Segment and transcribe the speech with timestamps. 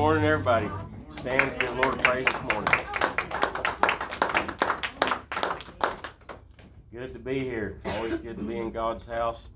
[0.00, 0.66] morning, everybody.
[1.10, 2.74] Stands, give Lord praise this morning.
[6.90, 7.82] Good to be here.
[7.84, 9.50] It's always good to be in God's house.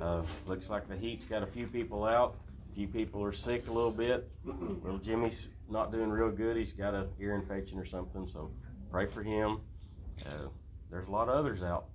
[0.00, 2.38] Uh, looks like the heat's got a few people out.
[2.70, 4.30] A few people are sick a little bit.
[4.46, 6.56] Little Jimmy's not doing real good.
[6.56, 8.50] He's got an ear infection or something, so
[8.90, 9.60] pray for him.
[10.24, 10.48] Uh,
[10.90, 11.88] there's a lot of others out,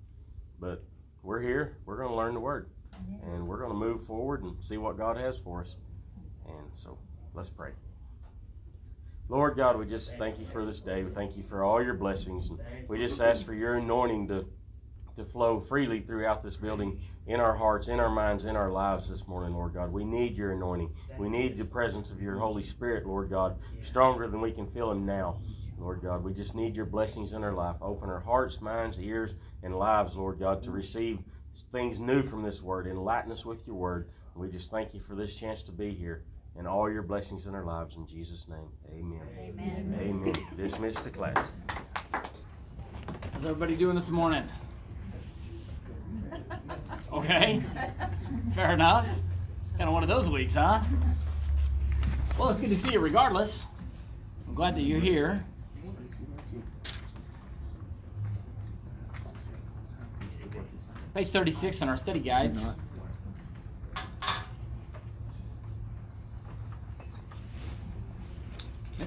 [0.59, 0.83] but
[1.23, 1.79] we're here.
[1.87, 2.69] We're going to learn the Word,
[3.23, 5.77] and we're going to move forward and see what God has for us.
[6.45, 6.99] And so
[7.33, 7.71] let's pray.
[9.29, 11.03] Lord God, we just thank you for this day.
[11.03, 12.47] We thank you for all your blessings.
[12.49, 14.45] And we just ask for your anointing to,
[15.17, 19.09] to flow freely throughout this building, in our hearts, in our minds, in our lives
[19.09, 19.91] this morning, Lord God.
[19.91, 20.93] We need your anointing.
[21.17, 24.91] We need the presence of your Holy Spirit, Lord God, stronger than we can feel
[24.91, 25.41] him now.
[25.77, 27.75] Lord God, we just need your blessings in our life.
[27.81, 31.19] Open our hearts, minds, ears, and lives, Lord God, to receive
[31.73, 32.87] things new from this word.
[32.87, 34.09] Enlighten us with your word.
[34.35, 36.23] We just thank you for this chance to be here
[36.57, 37.95] and all your blessings in our lives.
[37.95, 39.21] In Jesus' name, amen.
[39.39, 39.99] Amen.
[40.01, 40.33] Amen.
[40.57, 41.49] Dismissed to class.
[42.11, 44.43] How's everybody doing this morning?
[47.13, 47.63] Okay.
[48.53, 49.07] Fair enough.
[49.77, 50.81] Kind of one of those weeks, huh?
[52.37, 53.65] Well, it's good to see you regardless.
[54.47, 55.43] I'm glad that you're here.
[61.13, 62.69] Page 36 on our study guides.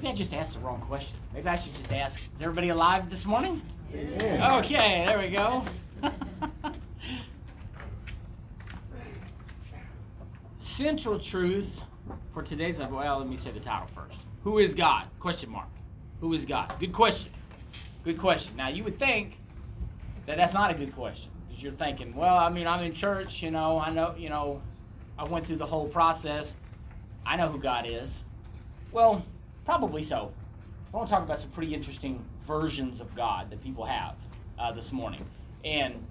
[0.00, 1.14] Maybe I just asked the wrong question.
[1.34, 3.60] Maybe I should just ask, is everybody alive this morning?
[3.92, 4.56] Yeah.
[4.60, 5.62] Okay, there we go.
[10.56, 11.82] Central truth
[12.32, 14.18] for today's well, let me say the title first.
[14.42, 15.04] Who is God?
[15.18, 15.68] Question mark.
[16.22, 16.72] Who is God?
[16.80, 17.30] Good question.
[18.02, 18.56] Good question.
[18.56, 19.38] Now you would think
[20.24, 23.42] that that's not a good question because you're thinking, well, I mean, I'm in church,
[23.42, 24.62] you know, I know, you know,
[25.18, 26.56] I went through the whole process.
[27.26, 28.24] I know who God is.
[28.92, 29.22] Well,
[29.64, 30.32] probably so.
[30.92, 34.16] I want to talk about some pretty interesting versions of God that people have
[34.58, 35.24] uh, this morning.
[35.64, 36.04] And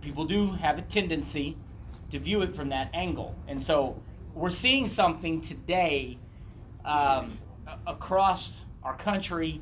[0.00, 1.56] people do have a tendency
[2.10, 3.34] to view it from that angle.
[3.48, 4.00] And so
[4.34, 6.18] we're seeing something today
[6.84, 7.38] um,
[7.86, 9.60] across our country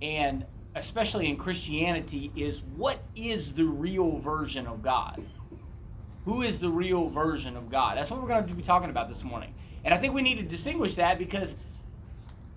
[0.00, 0.44] and
[0.74, 5.22] especially in Christianity is what is the real version of God?
[6.24, 7.98] Who is the real version of God?
[7.98, 9.54] That's what we're going to be talking about this morning.
[9.84, 11.56] And I think we need to distinguish that because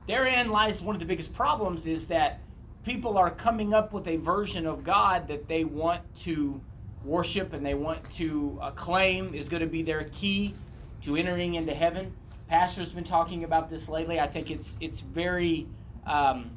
[0.07, 2.39] therein lies one of the biggest problems is that
[2.83, 6.61] people are coming up with a version of God that they want to
[7.03, 10.53] worship and they want to claim is going to be their key
[11.01, 12.13] to entering into heaven.
[12.47, 14.19] Pastor's been talking about this lately.
[14.19, 15.67] I think it's it's very,
[16.05, 16.51] um,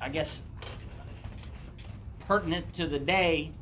[0.00, 0.42] I guess,
[2.26, 3.52] pertinent to the day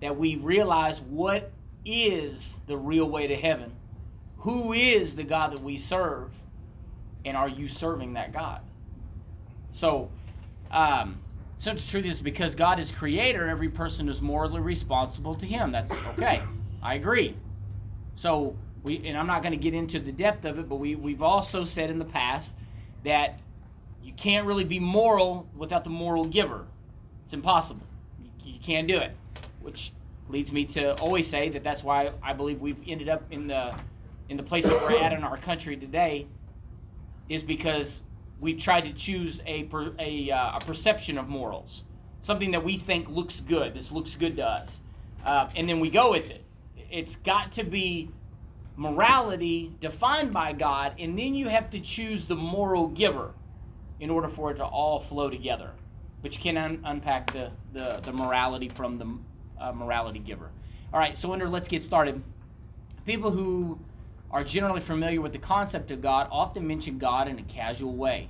[0.00, 1.52] that we realize what
[1.84, 3.72] is the real way to heaven,
[4.38, 6.30] who is the God that we serve,
[7.28, 8.60] and are you serving that God?
[9.72, 10.10] So,
[10.70, 11.18] um,
[11.58, 15.72] such truth is because God is creator, every person is morally responsible to Him.
[15.72, 16.40] That's okay.
[16.82, 17.36] I agree.
[18.16, 20.94] So we, and I'm not going to get into the depth of it, but we
[20.94, 22.54] we've also said in the past
[23.04, 23.38] that
[24.02, 26.64] you can't really be moral without the moral giver.
[27.24, 27.86] It's impossible.
[28.22, 29.14] You, you can't do it,
[29.60, 29.92] which
[30.28, 33.76] leads me to always say that that's why I believe we've ended up in the
[34.28, 36.26] in the place that we're at in our country today
[37.28, 38.00] is because
[38.40, 41.84] we've tried to choose a, per, a, uh, a, perception of morals,
[42.20, 43.74] something that we think looks good.
[43.74, 44.80] This looks good to us.
[45.24, 46.44] Uh, and then we go with it.
[46.90, 48.10] It's got to be
[48.76, 53.32] morality defined by God, and then you have to choose the moral giver
[54.00, 55.72] in order for it to all flow together.
[56.22, 59.18] But you can un- unpack the, the, the, morality from the
[59.60, 60.50] uh, morality giver.
[60.92, 62.22] All right, so under let's get started.
[63.04, 63.78] People who
[64.30, 68.28] are generally familiar with the concept of God often mention God in a casual way.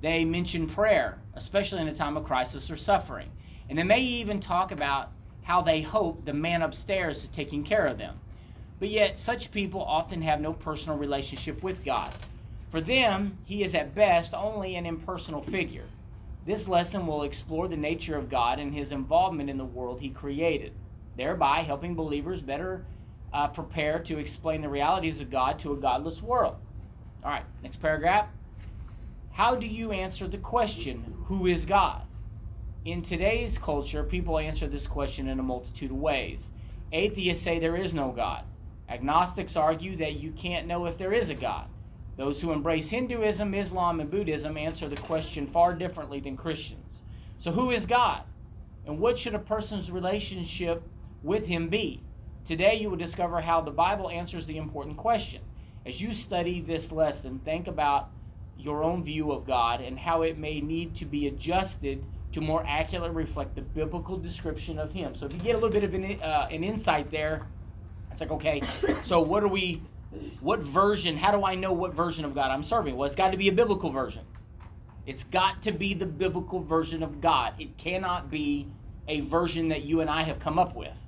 [0.00, 3.30] They mention prayer, especially in a time of crisis or suffering.
[3.68, 5.12] And they may even talk about
[5.42, 8.18] how they hope the man upstairs is taking care of them.
[8.78, 12.12] But yet, such people often have no personal relationship with God.
[12.68, 15.86] For them, he is at best only an impersonal figure.
[16.44, 20.10] This lesson will explore the nature of God and his involvement in the world he
[20.10, 20.72] created,
[21.16, 22.84] thereby helping believers better
[23.32, 26.56] uh, prepare to explain the realities of God to a godless world.
[27.24, 28.28] All right, next paragraph.
[29.32, 32.02] How do you answer the question, Who is God?
[32.84, 36.50] In today's culture, people answer this question in a multitude of ways.
[36.92, 38.44] Atheists say there is no God.
[38.88, 41.68] Agnostics argue that you can't know if there is a God.
[42.16, 47.02] Those who embrace Hinduism, Islam, and Buddhism answer the question far differently than Christians.
[47.38, 48.24] So, who is God?
[48.86, 50.82] And what should a person's relationship
[51.22, 52.02] with Him be?
[52.44, 55.42] Today, you will discover how the Bible answers the important question.
[55.86, 58.10] As you study this lesson, think about
[58.58, 62.64] your own view of God and how it may need to be adjusted to more
[62.66, 65.14] accurately reflect the biblical description of Him.
[65.14, 67.46] So if you get a little bit of an, uh, an insight there,
[68.10, 68.60] it's like, okay,
[69.04, 69.82] so what are we,
[70.40, 72.96] what version, how do I know what version of God I'm serving?
[72.96, 74.22] Well, it's got to be a biblical version.
[75.06, 77.54] It's got to be the biblical version of God.
[77.60, 78.68] It cannot be
[79.06, 80.98] a version that you and I have come up with.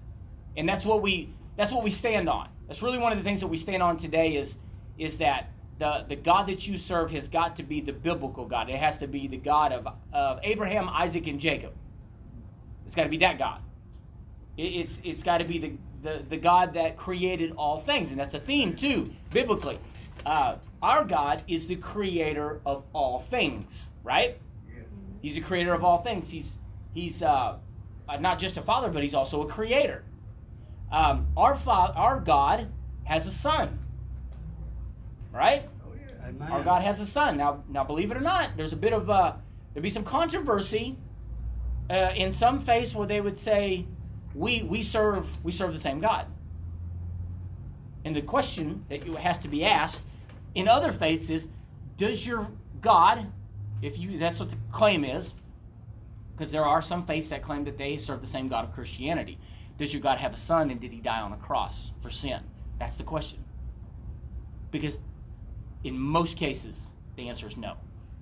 [0.56, 2.48] And that's what we that's what we stand on.
[2.66, 4.56] That's really one of the things that we stand on today is
[4.98, 8.70] is that the, the God that you serve has got to be the biblical God.
[8.70, 11.72] It has to be the God of, of Abraham, Isaac, and Jacob.
[12.86, 13.60] It's got to be that God.
[14.56, 15.72] It, it's it's got to be the,
[16.02, 18.10] the, the God that created all things.
[18.10, 19.78] And that's a theme, too, biblically.
[20.24, 24.38] Uh, our God is the creator of all things, right?
[25.22, 26.30] He's the creator of all things.
[26.30, 26.58] He's,
[26.92, 27.56] he's uh,
[28.20, 30.04] not just a father, but he's also a creator.
[30.94, 32.68] Um, our, fa- our God
[33.04, 33.78] has a son
[35.34, 35.68] right?
[35.84, 36.52] Oh, yeah.
[36.52, 37.36] Our God has a son.
[37.36, 39.34] Now, now, believe it or not, there's a bit of uh,
[39.72, 40.96] there'd be some controversy
[41.90, 43.86] uh, in some faiths where they would say,
[44.34, 46.26] "We we serve we serve the same God."
[48.04, 50.00] And the question that you has to be asked
[50.54, 51.48] in other faiths is,
[51.96, 52.48] does your
[52.80, 53.26] God,
[53.82, 55.34] if you that's what the claim is,
[56.36, 59.38] because there are some faiths that claim that they serve the same God of Christianity.
[59.78, 62.40] Does your God have a son and did he die on a cross for sin?
[62.78, 63.42] That's the question.
[64.70, 64.98] Because
[65.82, 67.76] in most cases, the answer is no.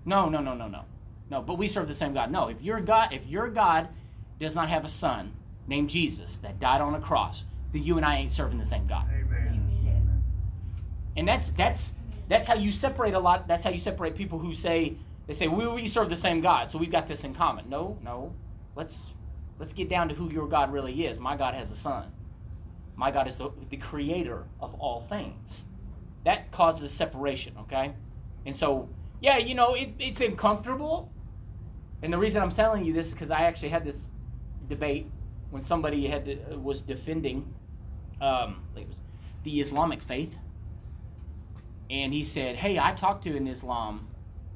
[0.05, 0.85] No, no, no, no, no.
[1.31, 2.31] No, but we serve the same God.
[2.31, 3.89] No, if your God, if your God
[4.41, 5.33] does not have a son
[5.67, 8.87] named Jesus that died on a cross, then you and I ain't serving the same
[8.87, 9.07] God.
[9.11, 10.23] Amen.
[11.17, 11.95] And that's that's
[12.29, 13.47] that's how you separate a lot.
[13.47, 14.97] That's how you separate people who say
[15.27, 17.69] they say we, we serve the same God, so we've got this in common.
[17.69, 18.35] No, no.
[18.75, 19.07] Let's
[19.63, 21.21] let's get down to who your God really is.
[21.21, 22.11] My God has a son.
[22.97, 25.67] My God is the, the creator of all things
[26.25, 27.95] that causes separation, okay?
[28.45, 28.89] And so,
[29.21, 31.13] yeah, you know, it, it's uncomfortable.
[32.03, 34.11] And the reason I'm telling you this is because I actually had this
[34.69, 35.09] debate
[35.51, 37.55] when somebody had to, was defending
[38.21, 38.97] um, was
[39.45, 40.37] the Islamic faith,
[41.89, 44.09] and he said, "Hey, I talked to an Islam,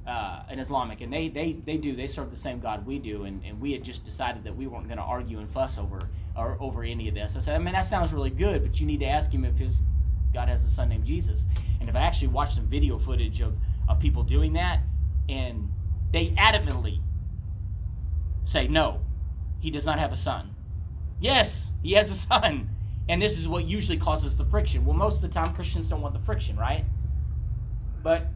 [0.06, 3.24] uh, an Islamic, and they they they do they serve the same God we do,
[3.24, 6.10] and, and we had just decided that we weren't going to argue and fuss over
[6.36, 8.86] or over any of this." I said, "I mean, that sounds really good, but you
[8.86, 9.82] need to ask him if his
[10.36, 11.46] God has a son named Jesus.
[11.80, 13.54] And if I actually watched some video footage of,
[13.88, 14.80] of people doing that,
[15.30, 15.72] and
[16.12, 17.00] they adamantly
[18.44, 19.00] say, no,
[19.60, 20.54] he does not have a son.
[21.20, 22.68] Yes, he has a son.
[23.08, 24.84] And this is what usually causes the friction.
[24.84, 26.84] Well, most of the time, Christians don't want the friction, right?
[28.02, 28.26] But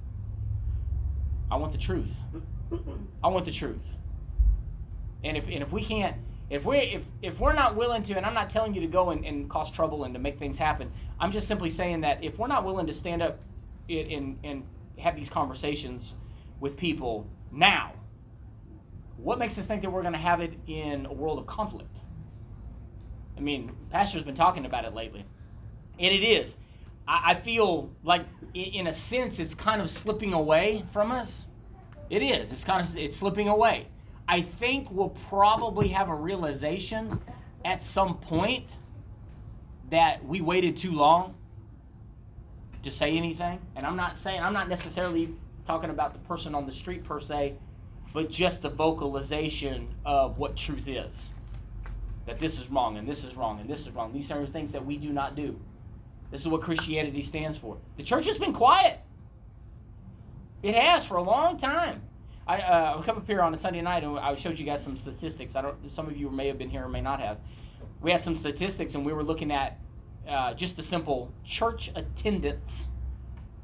[1.50, 2.16] I want the truth.
[3.22, 3.96] I want the truth.
[5.24, 6.16] And if, and if we can't
[6.50, 9.10] if we if if we're not willing to, and I'm not telling you to go
[9.10, 12.38] and, and cause trouble and to make things happen, I'm just simply saying that if
[12.38, 13.38] we're not willing to stand up
[13.88, 14.64] and and
[14.98, 16.16] have these conversations
[16.58, 17.92] with people now,
[19.16, 21.98] what makes us think that we're going to have it in a world of conflict?
[23.36, 25.24] I mean, Pastor's been talking about it lately,
[26.00, 26.56] and it is.
[27.10, 28.24] I, I feel like,
[28.54, 31.48] in a sense, it's kind of slipping away from us.
[32.08, 32.52] It is.
[32.52, 33.88] It's kind of it's slipping away.
[34.26, 37.20] I think we'll probably have a realization
[37.64, 38.78] at some point
[39.90, 41.34] that we waited too long
[42.84, 43.60] to say anything.
[43.74, 45.34] And I'm not saying, I'm not necessarily
[45.66, 47.54] talking about the person on the street per se,
[48.12, 51.32] but just the vocalization of what truth is.
[52.26, 54.12] That this is wrong and this is wrong and this is wrong.
[54.12, 55.58] These are things that we do not do.
[56.30, 57.78] This is what Christianity stands for.
[57.96, 59.00] The church has been quiet.
[60.62, 62.02] It has for a long time.
[62.46, 64.96] I uh, come up here on a Sunday night and I showed you guys some
[64.96, 65.56] statistics.
[65.56, 65.92] I don't.
[65.92, 67.38] Some of you may have been here or may not have.
[68.00, 69.78] We had some statistics and we were looking at
[70.28, 72.88] uh, just the simple church attendance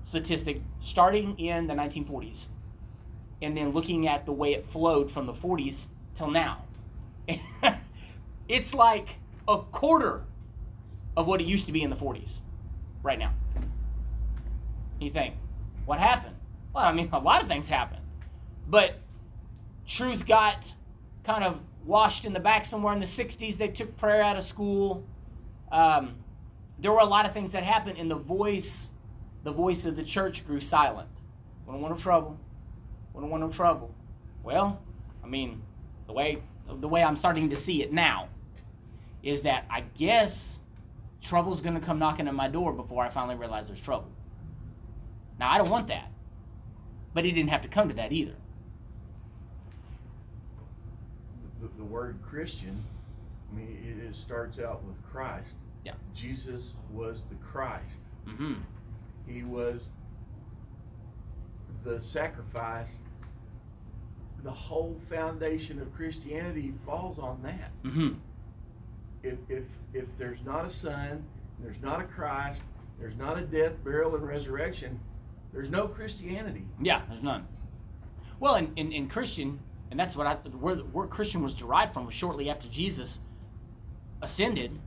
[0.04, 2.46] statistic starting in the 1940s,
[3.42, 6.62] and then looking at the way it flowed from the 40s till now.
[8.48, 9.16] it's like
[9.48, 10.22] a quarter
[11.16, 12.40] of what it used to be in the 40s
[13.06, 13.32] right now.
[15.00, 15.36] You think,
[15.86, 16.36] what happened?
[16.74, 18.02] Well, I mean, a lot of things happened.
[18.68, 18.98] But
[19.86, 20.74] truth got
[21.24, 23.56] kind of washed in the back somewhere in the 60s.
[23.56, 25.04] They took prayer out of school.
[25.70, 26.16] Um,
[26.78, 28.90] there were a lot of things that happened, and the voice,
[29.44, 31.08] the voice of the church grew silent.
[31.66, 32.38] We don't want no trouble.
[33.14, 33.94] We don't want no trouble.
[34.42, 34.82] Well,
[35.24, 35.62] I mean,
[36.06, 38.28] the way the way I'm starting to see it now
[39.22, 40.58] is that I guess
[41.20, 44.10] trouble's going to come knocking at my door before I finally realize there's trouble.
[45.38, 46.10] Now I don't want that,
[47.14, 48.36] but it didn't have to come to that either.
[51.60, 52.82] the, the word Christian,
[53.50, 55.54] I mean, it, it starts out with Christ.
[55.84, 55.92] Yeah.
[56.14, 58.00] Jesus was the Christ.
[58.26, 58.54] Mm-hmm.
[59.26, 59.88] He was
[61.84, 62.90] the sacrifice,
[64.42, 67.70] the whole foundation of Christianity falls on that.
[67.84, 68.14] Mm-hmm.
[69.22, 71.24] If, if, if there's not a son,
[71.60, 72.62] there's not a Christ,
[72.98, 74.98] there's not a death, burial, and resurrection,
[75.52, 76.66] there's no Christianity.
[76.80, 77.46] Yeah, there's none.
[78.40, 79.58] Well, in, in, in Christian,
[79.90, 83.20] and that's what I where word Christian was derived from was shortly after Jesus
[84.22, 84.78] ascended,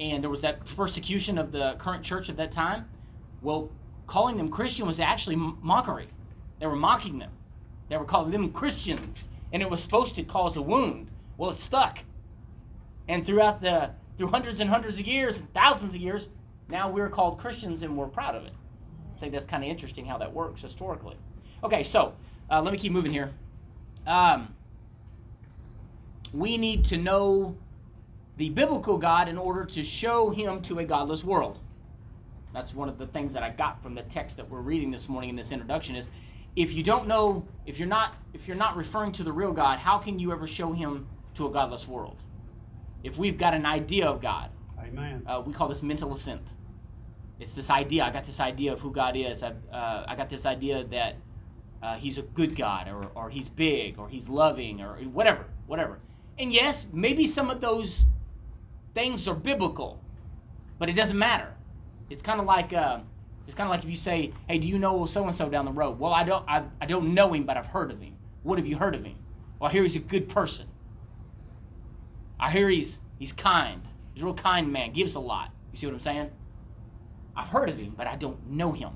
[0.00, 2.88] and there was that persecution of the current church at that time.
[3.42, 3.70] Well,
[4.06, 6.08] calling them Christian was actually mockery.
[6.58, 7.30] They were mocking them.
[7.88, 11.10] They were calling them Christians, and it was supposed to cause a wound.
[11.36, 11.98] Well, it stuck.
[13.08, 16.28] And throughout the through hundreds and hundreds of years, thousands of years,
[16.68, 18.52] now we're called Christians, and we're proud of it.
[19.14, 21.16] I think that's kind of interesting how that works historically.
[21.62, 22.14] Okay, so
[22.50, 23.30] uh, let me keep moving here.
[24.06, 24.54] Um,
[26.32, 27.56] we need to know
[28.36, 31.58] the biblical God in order to show him to a godless world.
[32.52, 35.08] That's one of the things that I got from the text that we're reading this
[35.08, 36.08] morning in this introduction is
[36.56, 39.78] if you don't know if you're not if you're not referring to the real God,
[39.78, 42.16] how can you ever show him to a godless world?
[43.06, 45.22] If we've got an idea of God, Amen.
[45.28, 46.54] uh, we call this mental assent.
[47.38, 48.02] It's this idea.
[48.02, 49.44] I got this idea of who God is.
[49.44, 51.14] I, uh, I got this idea that
[51.80, 56.00] uh, He's a good God, or, or He's big, or He's loving, or whatever, whatever.
[56.36, 58.06] And yes, maybe some of those
[58.92, 60.02] things are biblical,
[60.80, 61.54] but it doesn't matter.
[62.10, 62.98] It's kind of like uh,
[63.46, 65.64] it's kind of like if you say, "Hey, do you know so and so down
[65.64, 66.44] the road?" Well, I don't.
[66.48, 68.16] I, I don't know him, but I've heard of him.
[68.42, 69.16] What have you heard of him?
[69.60, 70.66] Well, here he's a good person.
[72.38, 73.82] I hear he's he's kind.
[74.14, 74.92] He's a real kind man.
[74.92, 75.50] Gives a lot.
[75.72, 76.30] You see what I'm saying?
[77.36, 78.92] I've heard of him, but I don't know him,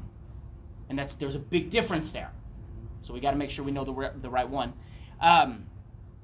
[0.88, 2.32] and that's there's a big difference there.
[3.02, 4.73] So we got to make sure we know the the right one.
[5.20, 5.66] Um,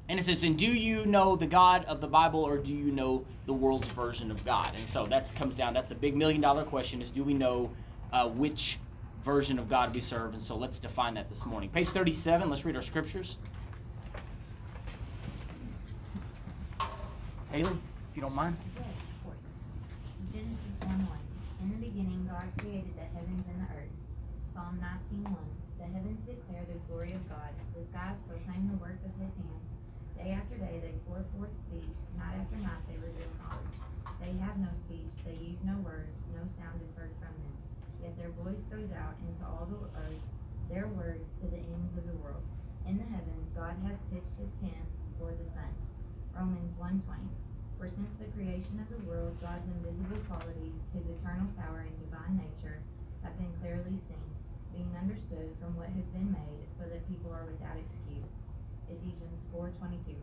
[0.08, 2.90] and it says, "And do you know the God of the Bible, or do you
[2.92, 5.75] know the world's version of God?" And so that comes down.
[5.75, 7.70] That's the big million dollar question: is do we know
[8.12, 8.78] uh, which
[9.25, 10.35] version of God we serve?
[10.35, 11.68] And so let's define that this morning.
[11.70, 12.49] Page thirty-seven.
[12.49, 13.38] Let's read our scriptures.
[17.56, 18.52] Haley, if you don't mind.
[20.28, 21.64] Genesis 1 1.
[21.64, 23.96] In the beginning, God created the heavens and the earth.
[24.44, 25.32] Psalm 19 1.
[25.80, 29.72] The heavens declare the glory of God, the skies proclaim the work of his hands.
[30.20, 33.80] Day after day they pour forth speech, night after night they reveal knowledge.
[34.20, 37.56] They have no speech, they use no words, no sound is heard from them.
[38.04, 40.25] Yet their voice goes out into all the earth,
[40.68, 42.44] their words to the ends of the world.
[42.84, 44.84] In the heavens, God has pitched a tent
[45.16, 45.72] for the sun.
[46.36, 47.45] Romans 1:20.
[47.76, 52.40] For since the creation of the world, God's invisible qualities, his eternal power and divine
[52.40, 52.80] nature,
[53.23, 54.33] have been clearly seen,
[54.73, 58.33] being understood from what has been made, so that people are without excuse.
[58.88, 60.16] Ephesians 4:22.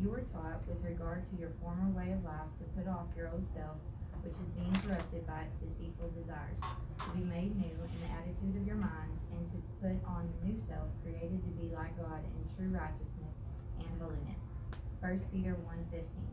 [0.00, 3.32] You were taught with regard to your former way of life to put off your
[3.32, 3.80] old self,
[4.20, 8.56] which is being corrupted by its deceitful desires, to be made new in the attitude
[8.56, 12.20] of your minds, and to put on the new self, created to be like God
[12.20, 13.40] in true righteousness
[13.80, 14.52] and holiness.
[15.00, 16.31] 1 Peter 1:15.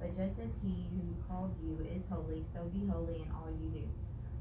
[0.00, 3.82] But just as he who called you is holy, so be holy in all you
[3.82, 3.86] do.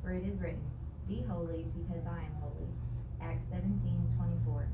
[0.04, 0.62] For it is written,
[1.08, 2.70] Be holy because I am holy.
[3.22, 4.68] Acts 17:24.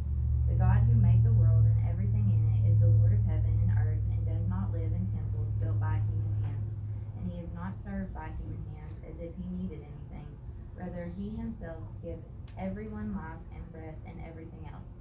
[0.49, 3.57] The God who made the world and everything in it is the Lord of heaven
[3.63, 6.75] and earth and does not live in temples built by human hands.
[7.17, 10.27] And he is not served by human hands as if he needed anything.
[10.75, 12.27] Rather, he himself gives
[12.59, 14.91] everyone life and breath and everything else.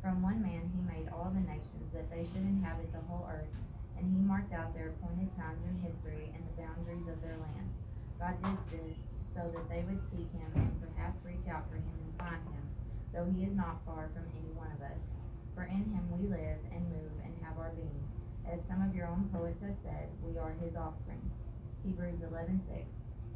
[0.00, 3.50] From one man he made all the nations that they should inhabit the whole earth,
[4.02, 7.78] and he marked out their appointed times in history and the boundaries of their lands.
[8.18, 11.94] God did this so that they would seek him and perhaps reach out for him
[12.02, 12.66] and find him,
[13.14, 15.14] though he is not far from any one of us.
[15.54, 18.02] For in him we live and move and have our being.
[18.42, 21.22] As some of your own poets have said, we are his offspring.
[21.86, 22.58] Hebrews 11:6.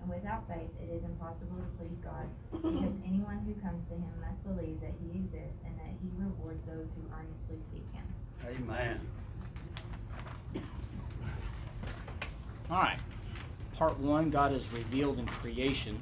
[0.03, 4.15] And without faith it is impossible to please God, because anyone who comes to him
[4.19, 8.07] must believe that he exists and that he rewards those who earnestly seek him.
[8.47, 9.01] Amen.
[12.71, 12.99] All right.
[13.75, 16.01] Part one God is revealed in creation.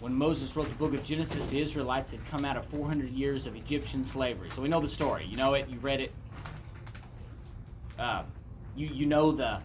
[0.00, 3.46] When Moses wrote the book of Genesis, the Israelites had come out of 400 years
[3.46, 4.50] of Egyptian slavery.
[4.50, 5.24] So we know the story.
[5.24, 5.68] You know it.
[5.68, 6.12] You read it.
[7.98, 8.24] Uh,
[8.76, 9.60] you you know the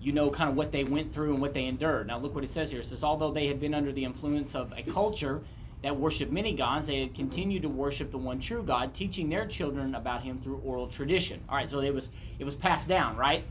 [0.00, 2.06] you know kind of what they went through and what they endured.
[2.06, 2.80] Now look what it says here.
[2.80, 5.42] It says although they had been under the influence of a culture
[5.82, 9.46] that worshiped many gods, they had continued to worship the one true God, teaching their
[9.46, 11.42] children about Him through oral tradition.
[11.48, 13.44] All right, so it was it was passed down, right?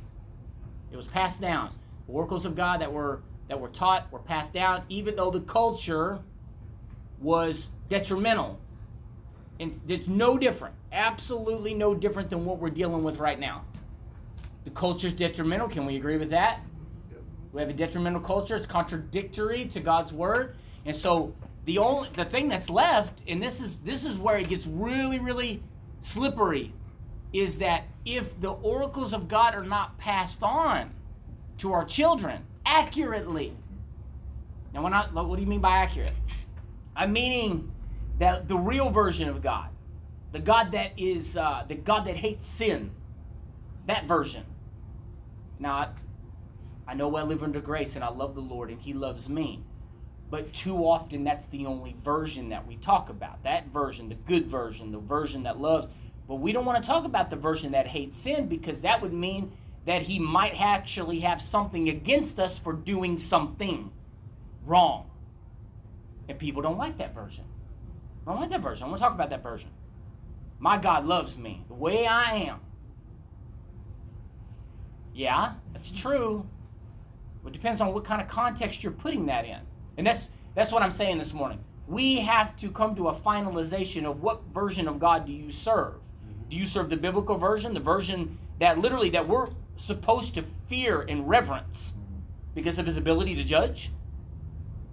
[0.92, 1.74] It was passed down.
[2.08, 5.42] The oracles of God that were that were taught were passed down, even though the
[5.42, 6.20] culture
[7.20, 8.60] was detrimental.
[9.60, 13.66] And it's no different, absolutely no different than what we're dealing with right now.
[14.64, 15.68] The culture's detrimental.
[15.68, 16.62] Can we agree with that?
[17.52, 18.56] We have a detrimental culture.
[18.56, 20.56] It's contradictory to God's word.
[20.86, 21.34] And so
[21.66, 25.20] the only the thing that's left, and this is this is where it gets really
[25.20, 25.62] really
[26.00, 26.74] slippery,
[27.34, 30.92] is that if the oracles of God are not passed on
[31.60, 33.54] to our children accurately.
[34.74, 36.14] Now, when I, what do you mean by accurate?
[36.96, 37.72] I'm meaning
[38.20, 39.70] that the real version of God,
[40.32, 42.92] the God that is uh, the God that hates sin,
[43.88, 44.46] that version.
[45.60, 45.90] Now, I,
[46.88, 49.64] I know I live under grace and I love the Lord and He loves me.
[50.30, 53.44] But too often, that's the only version that we talk about.
[53.44, 55.90] That version, the good version, the version that loves.
[56.30, 59.12] But we don't want to talk about the version that hates sin because that would
[59.12, 59.52] mean
[59.86, 63.92] that He might actually have something against us for doing something
[64.64, 65.10] wrong.
[66.30, 67.46] And people don't like that version.
[68.28, 68.84] I don't like that version.
[68.84, 69.72] I want to talk about that version.
[70.60, 72.60] My God loves me the way I am.
[75.16, 76.48] Yeah, that's true.
[77.44, 79.62] It depends on what kind of context you're putting that in.
[79.98, 81.64] And that's that's what I'm saying this morning.
[81.88, 85.96] We have to come to a finalization of what version of God do you serve?
[86.50, 91.02] Do you serve the biblical version, the version that literally that we're supposed to fear
[91.02, 91.94] and reverence
[92.56, 93.92] because of his ability to judge?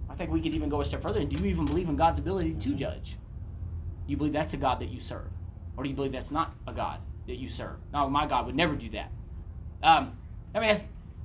[0.09, 1.21] I think we could even go a step further.
[1.21, 3.19] And do you even believe in God's ability to judge?
[4.07, 5.29] You believe that's a God that you serve?
[5.77, 7.77] Or do you believe that's not a God that you serve?
[7.93, 9.11] No, my God would never do that.
[9.83, 10.17] Um,
[10.55, 10.77] I mean,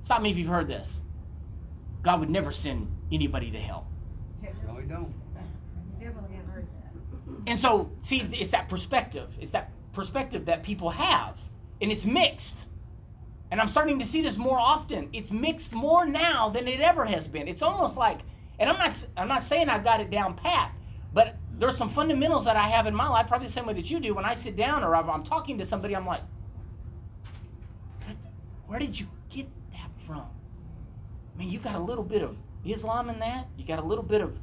[0.01, 1.00] stop me if you've heard this.
[2.01, 3.88] God would never send anybody to hell.
[4.41, 5.13] No, he don't.
[6.00, 7.50] Definitely have heard that.
[7.50, 9.29] And so, see, it's that perspective.
[9.39, 11.38] It's that perspective that people have,
[11.81, 12.65] and it's mixed.
[13.50, 15.10] And I'm starting to see this more often.
[15.12, 17.48] It's mixed more now than it ever has been.
[17.48, 18.19] It's almost like,
[18.60, 20.71] and I'm not, I'm not saying I've got it down pat,
[21.13, 23.91] but there's some fundamentals that I have in my life, probably the same way that
[23.91, 24.13] you do.
[24.13, 26.21] When I sit down or I'm talking to somebody, I'm like,
[28.67, 30.25] where did you get that from?
[31.36, 33.48] I mean, you got a little bit of Islam in that.
[33.57, 34.39] You got a little bit of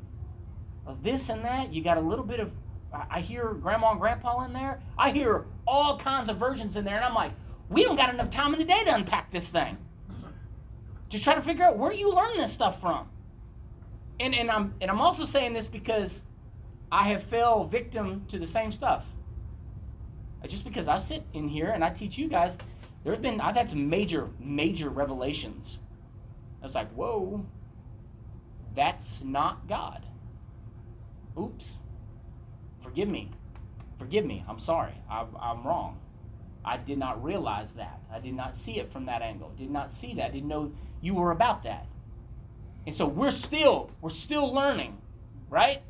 [0.86, 1.72] of this and that.
[1.72, 2.52] You got a little bit of
[2.92, 4.80] I hear grandma and grandpa in there.
[4.96, 7.32] I hear all kinds of versions in there, and I'm like,
[7.68, 9.76] we don't got enough time in the day to unpack this thing.
[11.08, 13.08] Just try to figure out where you learn this stuff from.
[14.20, 16.24] And and I'm and I'm also saying this because
[16.90, 19.04] I have fell victim to the same stuff.
[20.42, 22.58] Uh, just because I sit in here and I teach you guys,
[23.04, 25.80] there have been I've had some major, major revelations.
[26.62, 27.44] I was like, whoa,
[28.74, 30.04] that's not God.
[31.38, 31.78] Oops.
[32.82, 33.30] Forgive me.
[33.98, 34.44] Forgive me.
[34.48, 34.94] I'm sorry.
[35.10, 35.98] I, I'm wrong.
[36.64, 38.00] I did not realize that.
[38.12, 39.52] I did not see it from that angle.
[39.56, 40.32] Did not see that.
[40.32, 41.86] Didn't know you were about that.
[42.86, 44.98] And so we're still, we're still learning,
[45.50, 45.82] right?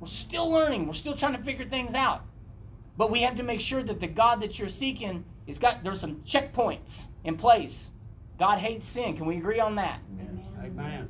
[0.00, 0.86] We're still learning.
[0.86, 2.24] We're still trying to figure things out.
[2.96, 6.00] But we have to make sure that the God that you're seeking is got there's
[6.00, 7.90] some checkpoints in place.
[8.38, 9.16] God hates sin.
[9.16, 10.00] Can we agree on that?
[10.64, 11.08] Amen.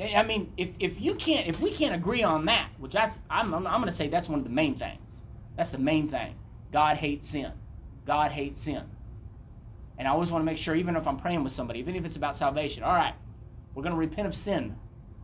[0.00, 3.52] I mean, if, if you can't, if we can't agree on that, which that's, I'm,
[3.54, 5.22] I'm, I'm going to say that's one of the main things.
[5.56, 6.34] That's the main thing.
[6.72, 7.52] God hates sin.
[8.06, 8.84] God hates sin.
[9.98, 12.04] And I always want to make sure, even if I'm praying with somebody, even if
[12.04, 13.14] it's about salvation, all right,
[13.74, 14.76] we're going to repent of sin.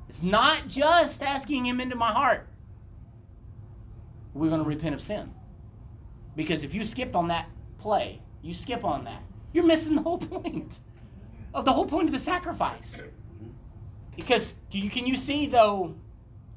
[0.09, 2.47] It's not just asking Him into my heart.
[4.35, 5.33] We're going to repent of sin.
[6.37, 10.19] Because if you skip on that play, you skip on that, you're missing the whole
[10.19, 10.81] point
[11.55, 13.03] of the whole point of the sacrifice.
[14.19, 15.95] Because you, can you see though?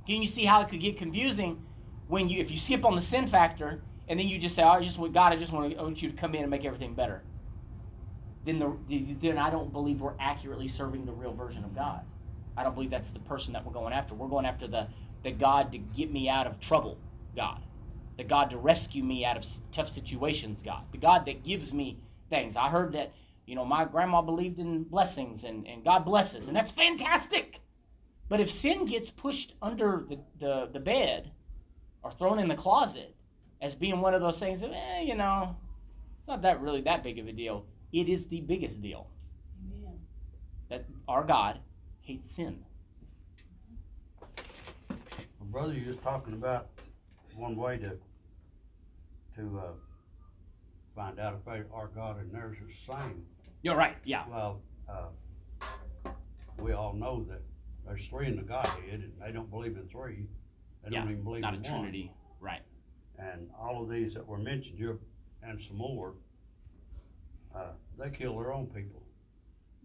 [0.07, 1.63] Can you see how it could get confusing
[2.07, 4.69] when you if you skip on the sin factor and then you just say, "Oh,
[4.69, 6.49] I just want God, I just want, to, I want you to come in and
[6.49, 7.21] make everything better."
[8.45, 12.01] Then the then I don't believe we're accurately serving the real version of God.
[12.57, 14.15] I don't believe that's the person that we're going after.
[14.15, 14.87] We're going after the
[15.21, 16.97] the God to get me out of trouble,
[17.35, 17.61] God.
[18.17, 20.81] The God to rescue me out of tough situations, God.
[20.91, 21.99] The God that gives me
[22.31, 22.57] things.
[22.57, 23.13] I heard that
[23.45, 27.59] you know, my grandma believed in blessings and, and God blesses, and that's fantastic.
[28.29, 31.31] But if sin gets pushed under the, the, the bed
[32.01, 33.13] or thrown in the closet
[33.61, 35.55] as being one of those things, eh, you know,
[36.19, 37.65] it's not that really that big of a deal.
[37.91, 39.07] It is the biggest deal.
[39.65, 39.99] Amen.
[40.69, 41.59] That our God
[42.01, 42.63] hates sin.
[44.89, 46.69] Well, brother, you're just talking about
[47.35, 47.97] one way to
[49.35, 49.71] to uh,
[50.95, 53.23] find out if they, our God and theirs is the same.
[53.61, 53.97] You're right.
[54.03, 54.23] Yeah.
[54.29, 56.09] Well, uh,
[56.59, 57.41] we all know that
[57.85, 60.27] there's three in the Godhead, and they don't believe in three.
[60.83, 61.01] They yeah.
[61.01, 61.81] don't even believe not in a one.
[61.81, 62.11] Trinity.
[62.39, 62.61] Right.
[63.17, 64.99] And all of these that were mentioned here,
[65.43, 66.15] and some more,
[67.55, 69.03] uh, they kill their own people.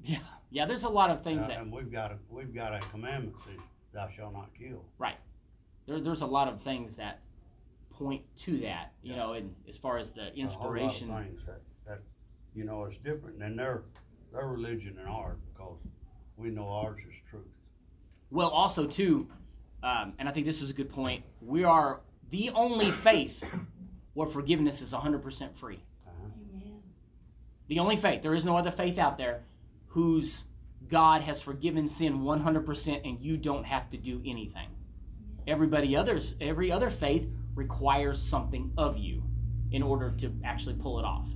[0.03, 0.19] Yeah.
[0.51, 0.67] Yeah.
[0.67, 3.37] There's a lot of things Uh, that and we've got a we've got a commandment
[3.47, 3.57] that
[3.93, 4.85] thou shalt not kill.
[4.99, 5.17] Right.
[5.87, 7.21] There, there's a lot of things that
[7.97, 9.19] point to that, you Yeah.
[9.19, 11.09] know, and as far as the A whole lot of inspiration.
[11.09, 12.01] things that, that
[12.55, 13.83] you know it's different than their
[14.33, 15.79] their religion and ours because
[16.37, 17.47] we know ours is truth.
[18.31, 19.29] Well, also too,
[19.83, 21.25] um, and I think this is a good point.
[21.41, 23.43] We are the only faith
[24.15, 25.81] where forgiveness is 100% free.
[26.07, 26.83] Amen.
[27.69, 28.21] The only faith.
[28.23, 29.43] There is no other faith out there
[29.87, 30.45] whose
[30.89, 34.69] God has forgiven sin 100% and you don't have to do anything.
[35.47, 39.23] Everybody others, every other faith requires something of you
[39.73, 41.29] in order to actually pull it off.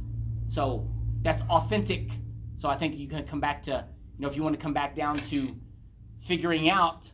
[0.49, 0.89] So
[1.23, 2.11] that's authentic.
[2.57, 3.85] So I think you can come back to,
[4.17, 5.49] you know, if you want to come back down to
[6.21, 7.11] figuring out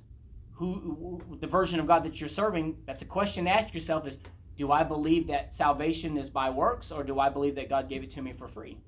[0.53, 4.19] who, the version of God that you're serving, that's a question to ask yourself is
[4.57, 8.03] do I believe that salvation is by works or do I believe that God gave
[8.03, 8.79] it to me for free?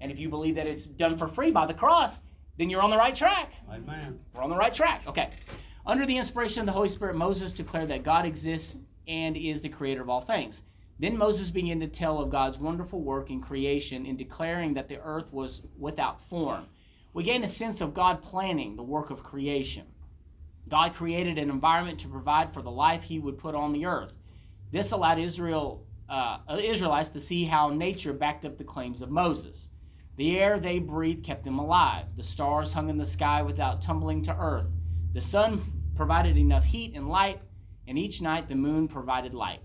[0.00, 2.20] And if you believe that it's done for free by the cross,
[2.58, 3.52] then you're on the right track.
[3.70, 4.20] Amen.
[4.34, 5.02] We're on the right track.
[5.06, 5.30] Okay.
[5.86, 9.68] Under the inspiration of the Holy Spirit, Moses declared that God exists and is the
[9.68, 10.62] creator of all things.
[10.98, 15.00] Then Moses began to tell of God's wonderful work in creation in declaring that the
[15.00, 16.66] earth was without form.
[17.12, 19.84] We gain a sense of God planning the work of creation.
[20.68, 24.12] God created an environment to provide for the life he would put on the earth.
[24.72, 29.68] This allowed Israel, uh, Israelites to see how nature backed up the claims of Moses.
[30.16, 32.06] The air they breathed kept them alive.
[32.16, 34.72] The stars hung in the sky without tumbling to earth.
[35.12, 37.40] The sun provided enough heat and light,
[37.88, 39.60] and each night the moon provided light.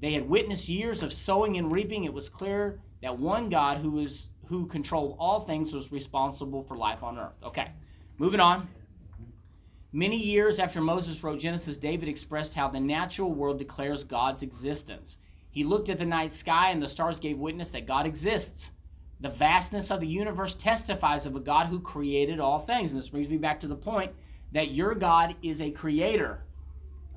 [0.00, 2.04] They had witnessed years of sowing and reaping.
[2.04, 6.76] It was clear that one God who was who controlled all things was responsible for
[6.76, 7.34] life on earth.
[7.44, 7.70] Okay,
[8.16, 8.68] moving on.
[9.92, 15.18] Many years after Moses wrote Genesis, David expressed how the natural world declares God's existence.
[15.50, 18.70] He looked at the night sky, and the stars gave witness that God exists.
[19.20, 22.92] The vastness of the universe testifies of a God who created all things.
[22.92, 24.12] And this brings me back to the point
[24.52, 26.42] that your God is a creator.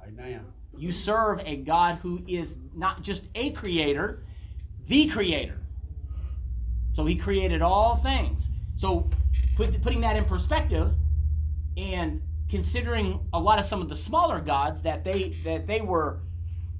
[0.05, 0.45] Amen.
[0.77, 4.23] You serve a God who is not just a creator,
[4.87, 5.57] the creator.
[6.93, 8.49] So he created all things.
[8.75, 9.09] So
[9.55, 10.93] put, putting that in perspective
[11.77, 16.19] and considering a lot of some of the smaller gods that they that they were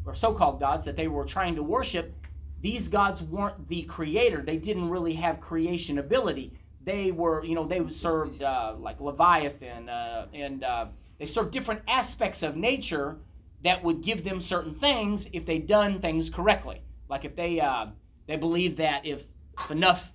[0.06, 2.14] or so-called gods that they were trying to worship,
[2.62, 4.42] these gods weren't the creator.
[4.42, 6.54] They didn't really have creation ability.
[6.84, 10.86] They were, you know, they served uh, like Leviathan uh, and uh,
[11.20, 13.18] they served different aspects of nature
[13.64, 16.82] that would give them certain things if they done things correctly.
[17.08, 17.88] Like if they uh,
[18.26, 19.24] they believed that if,
[19.60, 20.14] if enough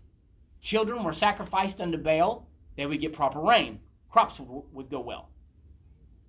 [0.61, 3.81] children were sacrificed unto Baal, they would get proper rain.
[4.11, 5.29] Crops would, would go well.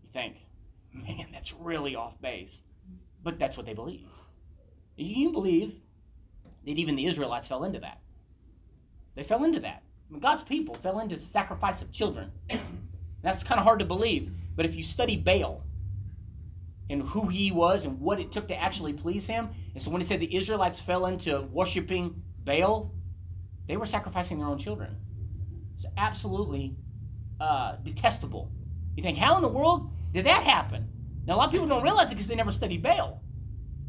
[0.04, 0.36] You think,
[0.94, 2.62] man, that's really off base,
[3.24, 4.06] but that's what they believed.
[4.96, 5.80] You believe
[6.66, 8.02] that even the Israelites fell into that.
[9.16, 9.84] They fell into that.
[10.20, 12.32] God's people fell into the sacrifice of children.
[13.22, 14.32] That's kind of hard to believe.
[14.56, 15.64] But if you study Baal
[16.90, 20.02] and who he was and what it took to actually please him, and so when
[20.02, 22.94] he said the Israelites fell into worshiping Baal,
[23.68, 24.96] they were sacrificing their own children.
[25.76, 26.76] It's absolutely
[27.40, 28.52] uh, detestable.
[28.96, 30.88] You think, how in the world did that happen?
[31.26, 33.22] Now, a lot of people don't realize it because they never studied Baal.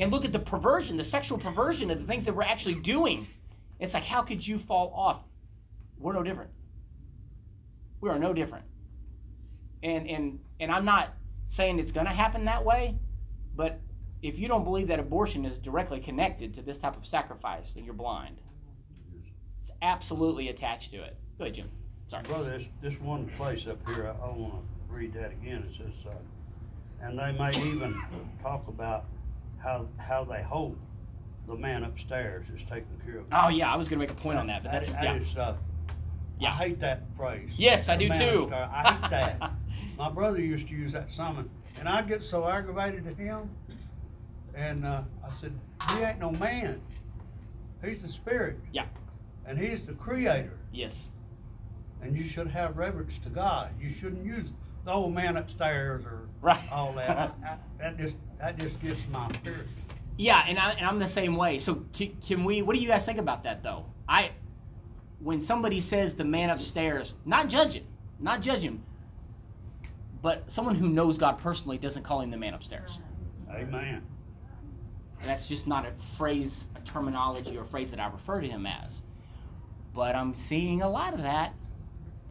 [0.00, 3.26] And look at the perversion, the sexual perversion of the things that we're actually doing.
[3.78, 5.22] It's like, how could you fall off?
[5.98, 6.50] We're no different.
[8.00, 8.64] We are no different.
[9.82, 11.14] And and and I'm not
[11.48, 12.98] saying it's going to happen that way,
[13.56, 13.80] but
[14.22, 17.84] if you don't believe that abortion is directly connected to this type of sacrifice, then
[17.84, 18.40] you're blind.
[19.60, 21.16] It's absolutely attached to it.
[21.38, 21.70] Go ahead, Jim.
[22.08, 22.22] Sorry.
[22.24, 25.94] Brother, this, this one place up here, I, I wanna read that again, it says,
[26.06, 28.00] uh, and they may even
[28.42, 29.04] talk about
[29.58, 30.76] how, how they hope
[31.46, 33.26] the man upstairs is taking care of.
[33.32, 35.12] Oh yeah, I was going to make a point on that, but that's That- yeah.
[35.14, 35.56] that is, uh,
[36.42, 37.50] I hate that phrase.
[37.56, 38.50] Yes, I do too.
[38.52, 39.52] I hate that.
[39.96, 43.50] My brother used to use that summon, and I'd get so aggravated at him,
[44.54, 45.52] and, uh, I said,
[45.92, 46.80] he ain't no man.
[47.84, 48.86] He's the spirit, Yeah.
[49.46, 50.58] and he's the creator.
[50.72, 51.08] Yes.
[52.00, 53.70] and you should have reverence to God.
[53.80, 54.50] You shouldn't use
[54.84, 56.60] the old man upstairs or Right.
[56.70, 57.34] all that.
[57.42, 57.60] that.
[57.78, 59.66] That just that just gets my spirit.
[60.16, 61.58] Yeah, and, I, and I'm the same way.
[61.58, 62.62] So can, can we?
[62.62, 63.84] What do you guys think about that though?
[64.08, 64.30] I,
[65.20, 67.84] when somebody says the man upstairs, not judge him,
[68.20, 68.82] not judge him,
[70.22, 73.00] but someone who knows God personally doesn't call him the man upstairs.
[73.52, 74.02] Amen.
[75.24, 78.66] That's just not a phrase, a terminology, or a phrase that I refer to him
[78.66, 79.02] as.
[79.94, 81.54] But I'm seeing a lot of that,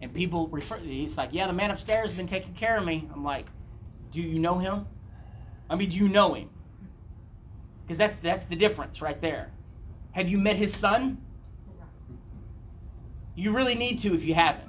[0.01, 0.77] and people refer.
[0.77, 3.47] He's like, "Yeah, the man upstairs has been taking care of me." I'm like,
[4.11, 4.85] "Do you know him?
[5.69, 6.49] I mean, do you know him?
[7.81, 9.51] Because that's that's the difference right there.
[10.11, 11.21] Have you met his son?
[13.37, 14.67] You really need to if you haven't.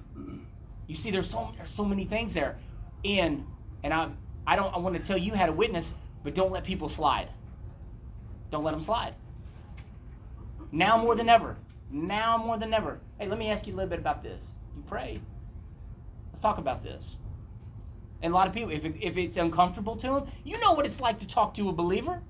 [0.87, 2.59] You see, there's so there's so many things there,
[3.03, 3.47] and
[3.83, 4.11] and I
[4.47, 7.31] I don't I want to tell you how to witness, but don't let people slide.
[8.51, 9.15] Don't let them slide.
[10.71, 11.57] Now more than ever.
[11.91, 13.01] Now more than ever.
[13.19, 14.51] Hey, let me ask you a little bit about this.
[14.77, 15.23] You prayed.
[16.31, 17.17] Let's talk about this.
[18.21, 20.85] And a lot of people, if, it, if it's uncomfortable to them, you know what
[20.85, 22.21] it's like to talk to a believer.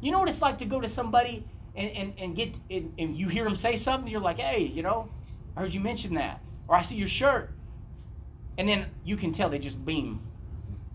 [0.00, 3.16] You know what it's like to go to somebody and, and, and get and, and
[3.16, 5.10] you hear them say something, you're like, hey, you know,
[5.58, 6.40] I heard you mention that.
[6.68, 7.50] Or I see your shirt.
[8.58, 10.20] And then you can tell they just beam.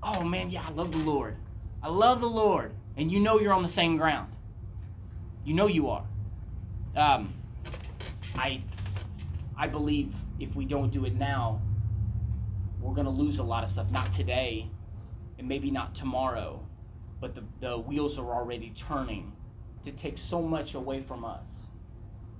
[0.02, 1.36] Oh man, yeah, I love the Lord.
[1.82, 2.72] I love the Lord.
[2.96, 4.32] And you know you're on the same ground.
[5.44, 6.06] You know you are.
[6.96, 7.34] Um,
[8.38, 8.62] I
[9.58, 11.62] I believe if we don't do it now,
[12.80, 13.92] we're going to lose a lot of stuff.
[13.92, 14.70] Not today,
[15.38, 16.66] and maybe not tomorrow,
[17.20, 19.34] but the, the wheels are already turning
[19.84, 21.68] to take so much away from us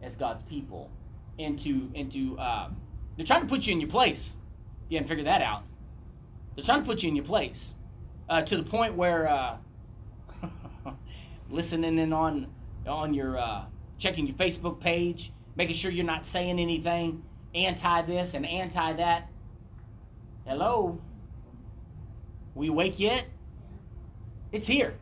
[0.02, 0.90] as God's people.
[1.38, 2.78] Into and to um,
[3.18, 4.38] they're trying to put you in your place.
[4.90, 5.64] You haven't figured that out.
[6.56, 7.74] They're trying to put you in your place
[8.30, 9.58] uh, to the point where uh,
[11.50, 12.48] listening in on
[12.86, 13.66] on your uh,
[13.98, 17.24] checking your Facebook page, making sure you're not saying anything
[17.56, 19.30] anti this and anti that.
[20.46, 21.00] Hello?
[22.56, 23.26] We wake yet?
[24.52, 24.96] It's here.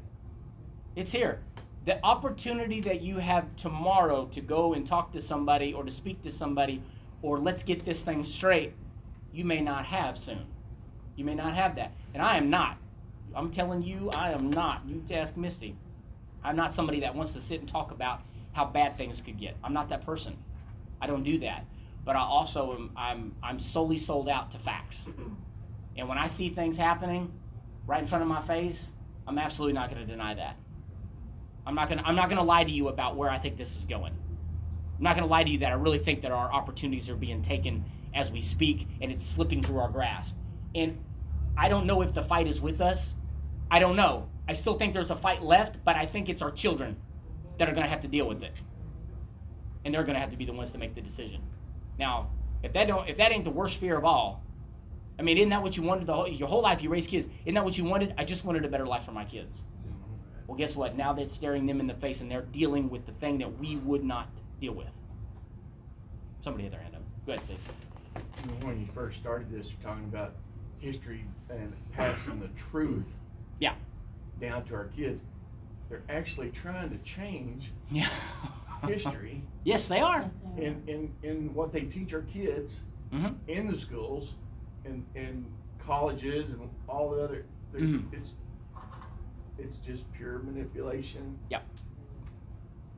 [0.96, 1.41] It's here.
[1.86, 6.22] The opportunity that you have tomorrow to go and talk to somebody or to speak
[6.24, 6.84] to somebody
[7.22, 8.74] or let's get this thing straight,
[9.34, 10.46] you may not have soon.
[11.15, 11.94] You may not have that.
[12.13, 12.78] And I am not.
[13.34, 14.84] I'm telling you, I am not.
[14.86, 15.76] You ask Misty.
[16.44, 18.22] I'm not somebody that wants to sit and talk about
[18.54, 19.56] how bad things could get.
[19.63, 20.38] I'm not that person.
[21.02, 21.65] I don't do that.
[22.04, 25.08] But I also am I'm I'm solely sold out to facts.
[25.98, 27.32] And when I see things happening
[27.86, 28.91] right in front of my face,
[29.28, 30.56] I'm absolutely not going to deny that.
[31.65, 33.86] I'm not to I'm not to lie to you about where I think this is
[33.86, 34.13] going.
[34.97, 37.41] I'm not to lie to you that I really think that our opportunities are being
[37.41, 40.36] taken as we speak and it's slipping through our grasp.
[40.76, 41.00] And
[41.58, 43.15] I don't know if the fight is with us.
[43.69, 44.28] I don't know.
[44.47, 46.97] I still think there's a fight left, but I think it's our children
[47.58, 48.60] that are to have to deal with it.
[49.86, 51.41] And they're to have to be the ones to make the decision.
[51.97, 52.30] Now,
[52.63, 54.43] if that don't if that ain't the worst fear of all,
[55.17, 56.82] I mean, isn't that what you wanted the whole, your whole life?
[56.82, 57.28] You raise kids.
[57.45, 58.13] Isn't that what you wanted?
[58.17, 59.63] I just wanted a better life for my kids.
[60.52, 60.98] Well, guess what?
[60.98, 63.78] Now they're staring them in the face and they're dealing with the thing that we
[63.78, 64.28] would not
[64.60, 64.90] deal with.
[66.42, 67.02] Somebody had their hand up.
[67.26, 68.66] Go ahead, Steve.
[68.66, 70.34] When you first started this, you're talking about
[70.80, 73.08] history and passing the truth
[73.62, 73.76] Yeah.
[74.42, 75.22] down to our kids.
[75.88, 78.10] They're actually trying to change Yeah.
[78.86, 80.30] history yes, they are.
[80.58, 84.36] in, in, in what they teach our kids hmm in the schools
[84.84, 85.46] and, and
[85.80, 87.46] colleges and all the other.
[87.72, 88.12] they're- Mhm.
[88.12, 88.36] It's
[89.62, 91.38] it's just pure manipulation.
[91.50, 91.63] Yep.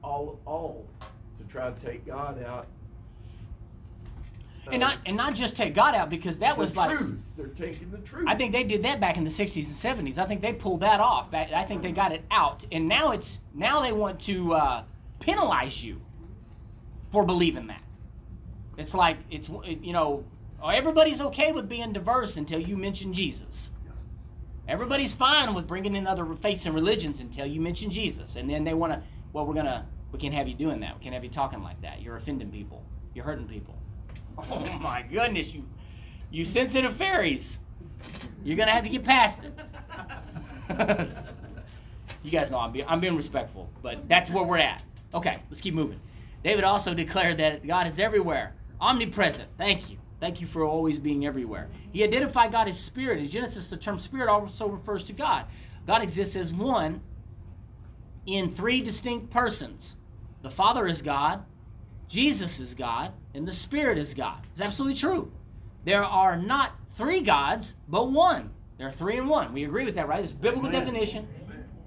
[0.04, 0.86] All all
[1.38, 2.68] to try to take God out.
[4.72, 7.24] And not and not just take God out because that was like truth.
[7.36, 8.26] They're taking the truth.
[8.28, 10.18] I think they did that back in the 60s and 70s.
[10.18, 11.30] I think they pulled that off.
[11.30, 14.84] Back- I think they got it out, and now it's now they want to uh,
[15.20, 16.00] penalize you
[17.12, 17.82] for believing that.
[18.78, 20.24] It's like it's you know
[20.64, 23.72] everybody's okay with being diverse until you mention Jesus.
[24.68, 28.64] Everybody's fine with bringing in other faiths and religions until you mention Jesus, and then
[28.64, 29.02] they want to.
[29.34, 30.98] Well, we're gonna we can't have you doing that.
[30.98, 32.02] We can't have you talking like that.
[32.02, 32.84] You're offending people.
[33.14, 33.76] You're hurting people.
[34.50, 35.64] Oh my goodness, you
[36.32, 37.60] you sensitive fairies.
[38.44, 39.54] You're gonna have to get past it.
[42.24, 44.82] you guys know I'm being, I'm being respectful, but that's where we're at.
[45.14, 46.00] Okay, let's keep moving.
[46.44, 49.50] David also declared that God is everywhere, omnipresent.
[49.58, 49.98] Thank you.
[50.24, 51.68] Thank you for always being everywhere.
[51.92, 53.20] He identified God as spirit.
[53.20, 55.48] In Genesis, the term spirit also refers to God.
[55.86, 57.02] God exists as one
[58.26, 59.98] in three distinct persons.
[60.42, 61.44] The Father is God,
[62.08, 64.48] Jesus is God, and the Spirit is God.
[64.54, 65.30] It's absolutely true.
[65.84, 68.50] There are not three gods, but one.
[68.78, 69.52] There are three in one.
[69.52, 70.24] We agree with that, right?
[70.24, 70.86] It's a biblical Amen.
[70.86, 71.28] definition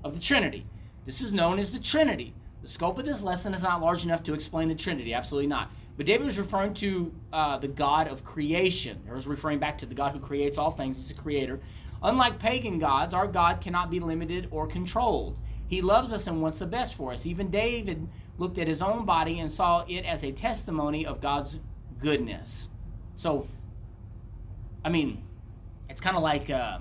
[0.05, 0.67] of the Trinity.
[1.07, 2.35] This is known as the Trinity.
[2.61, 5.15] The scope of this lesson is not large enough to explain the Trinity.
[5.15, 5.71] Absolutely not.
[5.97, 9.01] But David was referring to uh, the God of creation.
[9.05, 11.61] He was referring back to the God who creates all things as a creator.
[12.03, 15.39] Unlike pagan gods, our God cannot be limited or controlled.
[15.69, 17.27] He loves us and wants the best for us.
[17.27, 18.07] Even David
[18.39, 21.59] looked at his own body and saw it as a testimony of God's
[21.99, 22.69] goodness.
[23.17, 23.49] So,
[24.85, 25.25] I mean,
[25.89, 26.79] it's kind of like uh,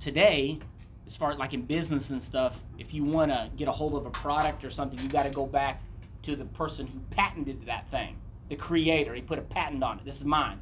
[0.00, 0.58] today,
[1.06, 3.94] as far as like in business and stuff, if you want to get a hold
[3.94, 5.82] of a product or something, you got to go back
[6.22, 8.16] to the person who patented that thing,
[8.54, 9.14] the creator.
[9.14, 10.04] He put a patent on it.
[10.04, 10.60] This is mine,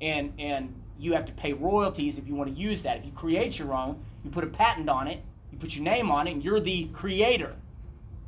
[0.00, 2.98] and and you have to pay royalties if you want to use that.
[2.98, 6.10] If you create your own, you put a patent on it, you put your name
[6.10, 7.54] on it, and you're the creator.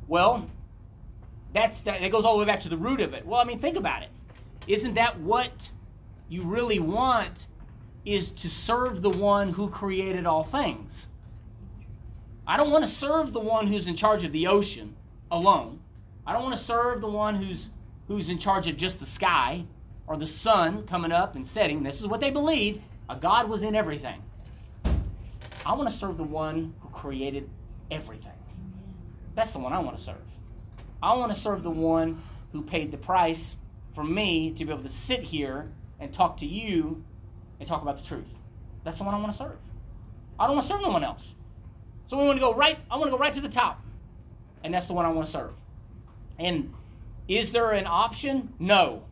[0.07, 0.49] Well,
[1.53, 2.01] that's that.
[2.01, 3.25] It goes all the way back to the root of it.
[3.25, 4.09] Well, I mean, think about it.
[4.67, 5.69] Isn't that what
[6.27, 7.47] you really want?
[8.05, 11.09] Is to serve the one who created all things.
[12.47, 14.95] I don't want to serve the one who's in charge of the ocean
[15.29, 15.81] alone.
[16.25, 17.69] I don't want to serve the one who's
[18.09, 19.63] who's in charge of just the sky
[20.07, 21.83] or the sun coming up and setting.
[21.83, 22.81] This is what they believed.
[23.07, 24.21] A God was in everything.
[25.65, 27.47] I want to serve the one who created
[27.91, 28.33] everything.
[29.35, 30.17] That's the one I want to serve.
[31.01, 33.57] I want to serve the one who paid the price
[33.93, 37.03] for me to be able to sit here and talk to you
[37.59, 38.37] and talk about the truth.
[38.83, 39.57] That's the one I want to serve.
[40.39, 41.35] I don't want to serve no one else.
[42.07, 42.79] So we want to go right.
[42.89, 43.83] I want to go right to the top,
[44.63, 45.51] and that's the one I want to serve.
[46.39, 46.73] And
[47.29, 48.53] is there an option?
[48.59, 49.05] No.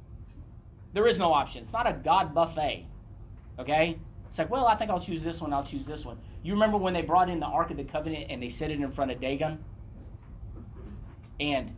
[0.94, 1.62] There is no option.
[1.62, 2.88] It's not a God buffet.
[3.60, 4.00] Okay?
[4.28, 5.54] It's like, well, I think I'll choose this one.
[5.54, 6.18] I'll choose this one.
[6.42, 8.80] You remember when they brought in the Ark of the Covenant and they set it
[8.80, 9.64] in front of Dagon?
[11.40, 11.76] And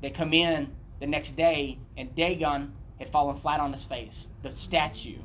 [0.00, 4.52] they come in the next day, and Dagon had fallen flat on his face, the
[4.52, 5.18] statue,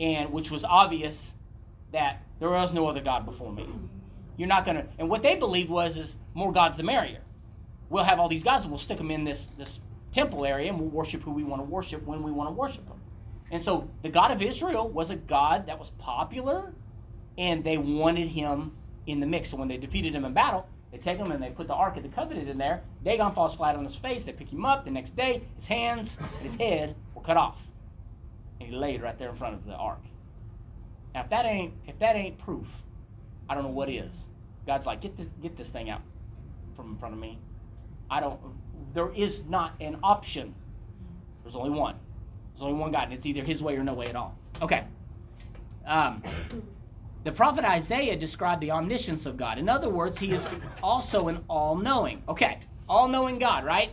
[0.00, 1.34] and which was obvious
[1.92, 3.68] that there was no other God before me.
[4.36, 4.86] You're not gonna.
[4.98, 7.20] And what they believed was is more gods the merrier.
[7.94, 9.78] We'll have all these gods, and we'll stick them in this this
[10.10, 12.84] temple area, and we'll worship who we want to worship when we want to worship
[12.88, 13.00] them.
[13.52, 16.72] And so the God of Israel was a God that was popular,
[17.38, 18.72] and they wanted him
[19.06, 19.50] in the mix.
[19.50, 21.96] So when they defeated him in battle, they take him and they put the Ark
[21.96, 22.82] of the Covenant in there.
[23.04, 24.24] Dagon falls flat on his face.
[24.24, 24.84] They pick him up.
[24.84, 27.60] The next day, his hands and his head were cut off,
[28.58, 30.02] and he laid right there in front of the Ark.
[31.14, 32.66] Now, if that ain't if that ain't proof,
[33.48, 34.30] I don't know what is.
[34.66, 36.02] God's like, get this get this thing out
[36.74, 37.38] from in front of me.
[38.14, 38.38] I don't.
[38.94, 40.54] There is not an option.
[41.42, 41.96] There's only one.
[42.52, 44.38] There's only one God, and it's either His way or no way at all.
[44.62, 44.84] Okay.
[45.84, 46.22] Um,
[47.24, 49.58] the prophet Isaiah described the omniscience of God.
[49.58, 50.46] In other words, He is
[50.80, 52.22] also an all-knowing.
[52.28, 53.90] Okay, all-knowing God, right?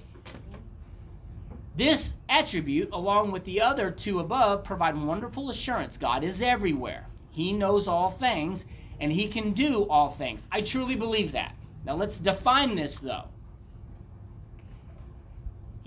[1.76, 5.98] This attribute, along with the other two above, provide wonderful assurance.
[5.98, 7.08] God is everywhere.
[7.32, 8.68] He knows all things,
[9.00, 10.48] and He can do all things.
[10.52, 11.56] I truly believe that.
[11.88, 13.24] Now let's define this, though.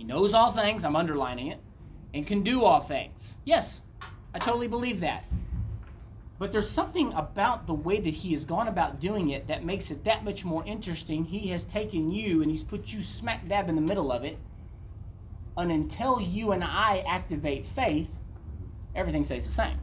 [0.04, 1.60] He knows all things, I'm underlining it,
[2.12, 3.38] and can do all things.
[3.46, 3.80] Yes,
[4.34, 5.24] I totally believe that.
[6.38, 9.90] But there's something about the way that he has gone about doing it that makes
[9.90, 11.24] it that much more interesting.
[11.24, 14.36] He has taken you and he's put you smack dab in the middle of it.
[15.56, 18.10] And until you and I activate faith,
[18.94, 19.78] everything stays the same.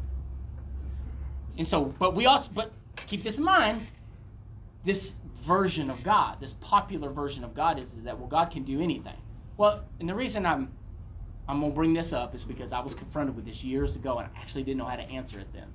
[1.58, 2.74] And so, but we also, but
[3.08, 3.82] keep this in mind
[4.84, 8.64] this version of God, this popular version of God is, is that, well, God can
[8.64, 9.18] do anything.
[9.58, 10.72] Well, and the reason I'm
[11.48, 14.30] I'm gonna bring this up is because I was confronted with this years ago and
[14.34, 15.68] I actually didn't know how to answer it then.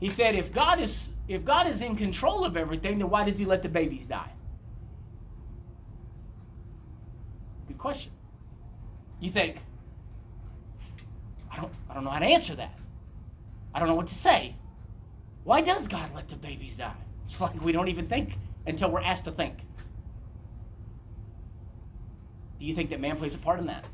[0.00, 3.38] He said, if God is if God is in control of everything, then why does
[3.38, 4.30] he let the babies die?
[7.68, 8.12] Good question.
[9.20, 9.56] You think,
[11.50, 12.78] I don't I don't know how to answer that.
[13.74, 14.56] I don't know what to say.
[15.44, 16.94] Why does God let the babies die?
[17.26, 19.58] It's like we don't even think until we're asked to think.
[22.58, 23.84] Do you think that man plays a part in that?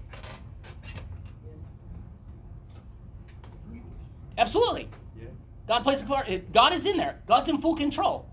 [4.38, 4.88] Absolutely.
[5.18, 5.28] Yeah.
[5.68, 6.28] God plays a part.
[6.52, 7.20] God is in there.
[7.26, 8.28] God's in full control.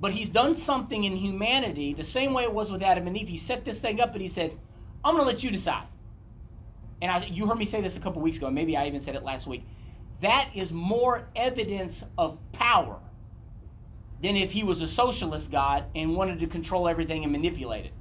[0.00, 3.28] But he's done something in humanity the same way it was with Adam and Eve.
[3.28, 4.58] He set this thing up and he said,
[5.04, 5.86] I'm going to let you decide.
[7.00, 9.00] And I, you heard me say this a couple weeks ago, and maybe I even
[9.00, 9.64] said it last week.
[10.20, 13.00] That is more evidence of power
[14.20, 17.92] than if he was a socialist God and wanted to control everything and manipulate it.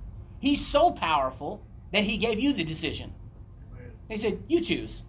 [0.42, 3.14] He's so powerful that he gave you the decision.
[4.10, 5.04] He said, "You choose."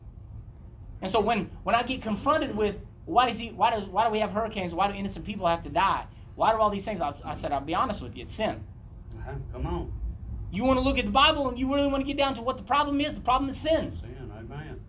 [1.00, 4.10] And so when when I get confronted with why does he why does why do
[4.10, 4.74] we have hurricanes?
[4.74, 6.04] Why do innocent people have to die?
[6.36, 7.00] Why do all these things?
[7.00, 8.62] I, I said, I'll be honest with you, it's sin.
[9.18, 9.32] Uh-huh.
[9.52, 9.92] Come on.
[10.50, 12.42] You want to look at the Bible and you really want to get down to
[12.42, 13.14] what the problem is.
[13.14, 13.98] The problem is sin.
[14.00, 14.80] Sin, amen.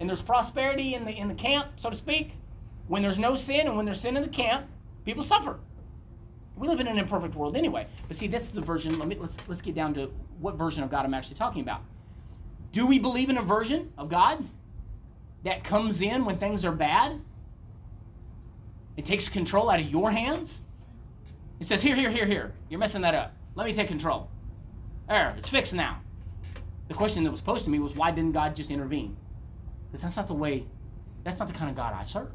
[0.00, 2.32] And there's prosperity in the in the camp, so to speak.
[2.88, 4.66] When there's no sin and when there's sin in the camp,
[5.04, 5.60] people suffer.
[6.56, 7.86] We live in an imperfect world anyway.
[8.08, 8.98] But see, that's the version.
[8.98, 11.82] Let me let's let's get down to what version of God I'm actually talking about.
[12.72, 14.44] Do we believe in a version of God
[15.44, 17.20] that comes in when things are bad?
[18.96, 20.62] It takes control out of your hands.
[21.60, 22.52] It says, "Here, here, here, here.
[22.68, 23.34] You're messing that up.
[23.54, 24.28] Let me take control."
[25.08, 26.00] There, it's fixed now.
[26.88, 29.16] The question that was posed to me was, why didn't God just intervene?
[29.86, 30.66] Because that's not the way.
[31.24, 32.32] That's not the kind of God I serve.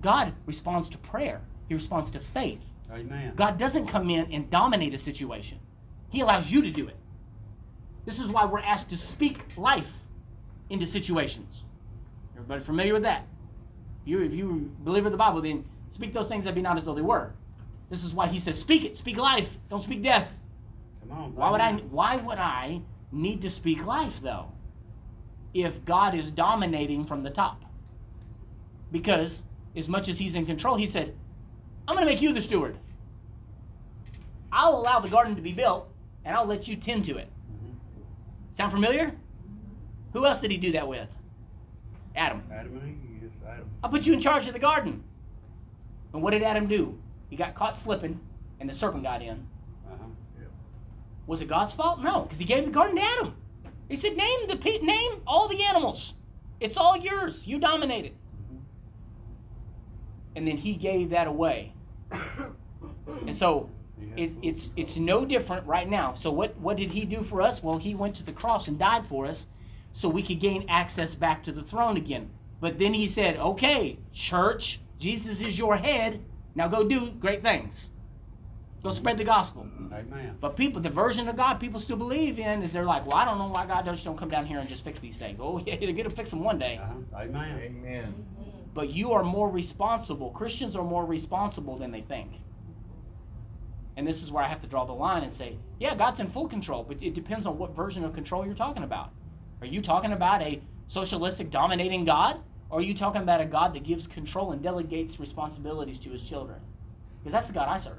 [0.00, 1.40] God responds to prayer.
[1.68, 2.60] He responds to faith.
[2.94, 3.32] Amen.
[3.34, 5.58] God doesn't come in and dominate a situation.
[6.08, 6.96] He allows you to do it.
[8.04, 9.92] This is why we're asked to speak life
[10.70, 11.64] into situations.
[12.34, 13.26] Everybody familiar with that?
[14.02, 16.76] If you, if you believe in the Bible, then speak those things that be not
[16.76, 17.32] as though they were.
[17.90, 20.38] This is why he says, speak it, speak life, don't speak death.
[21.00, 21.34] Come on.
[21.34, 22.80] Why would I why would I
[23.12, 24.52] need to speak life though?
[25.52, 27.64] If God is dominating from the top.
[28.90, 29.44] Because
[29.76, 31.14] as much as he's in control, he said,
[31.86, 32.78] I'm going to make you the steward.
[34.54, 35.88] I'll allow the garden to be built
[36.24, 37.28] and I'll let you tend to it.
[38.52, 39.12] Sound familiar?
[40.12, 41.08] Who else did he do that with?
[42.14, 42.42] Adam.
[42.52, 43.68] Adam yes, Adam.
[43.82, 45.02] I'll put you in charge of the garden.
[46.12, 46.96] And what did Adam do?
[47.28, 48.20] He got caught slipping,
[48.60, 49.44] and the serpent got in.
[49.90, 50.04] Uh-huh.
[51.26, 52.00] Was it God's fault?
[52.00, 53.34] No, because He gave the garden to Adam.
[53.88, 56.14] He said, "Name the pe- name all the animals.
[56.60, 57.48] It's all yours.
[57.48, 58.14] You dominate it."
[60.36, 61.72] And then He gave that away.
[63.26, 63.73] And so He had
[64.16, 66.14] it, it's it's no different right now.
[66.14, 67.62] So what what did He do for us?
[67.62, 69.46] Well, He went to the cross and died for us,
[69.92, 72.30] so we could gain access back to the throne again.
[72.60, 76.20] But then He said, "Okay, church, Jesus is your head.
[76.54, 77.90] Now go do great things.
[78.82, 80.36] Go spread the gospel." Amen.
[80.40, 83.24] But people, the version of God people still believe in is they're like, well, I
[83.24, 85.38] don't know why God just don't come down here and just fix these things.
[85.40, 86.80] Oh, yeah, they're gonna fix them one day.
[86.82, 87.22] Uh-huh.
[87.22, 87.60] Amen.
[87.60, 88.14] Amen.
[88.74, 90.30] But you are more responsible.
[90.30, 92.32] Christians are more responsible than they think.
[93.96, 96.28] And this is where I have to draw the line and say, yeah, God's in
[96.28, 99.12] full control, but it depends on what version of control you're talking about.
[99.60, 102.40] Are you talking about a socialistic dominating God?
[102.70, 106.22] Or are you talking about a God that gives control and delegates responsibilities to his
[106.22, 106.60] children?
[107.22, 107.98] Because that's the God I serve.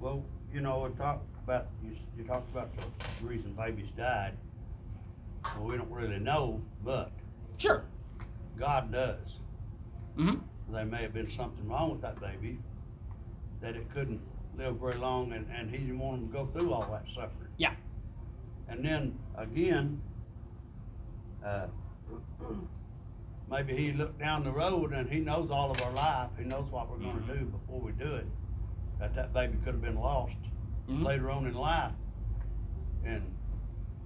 [0.00, 4.32] Well, you know, we talked about, you, you talked about the reason babies died.
[5.56, 7.12] Well, we don't really know, but
[7.58, 7.84] Sure.
[8.58, 9.38] God does.
[10.16, 10.34] hmm
[10.70, 12.58] There may have been something wrong with that baby,
[13.60, 14.20] that it couldn't
[14.56, 17.50] live very long, and, and he didn't want them to go through all that suffering.
[17.58, 17.72] Yeah.
[18.68, 20.00] And then, again,
[21.44, 21.66] uh,
[23.50, 26.66] maybe he looked down the road and he knows all of our life, he knows
[26.70, 28.26] what we're gonna do before we do it.
[28.98, 30.32] That that baby could have been lost
[30.88, 31.04] Mhm.
[31.04, 31.92] later on in life
[33.04, 33.22] and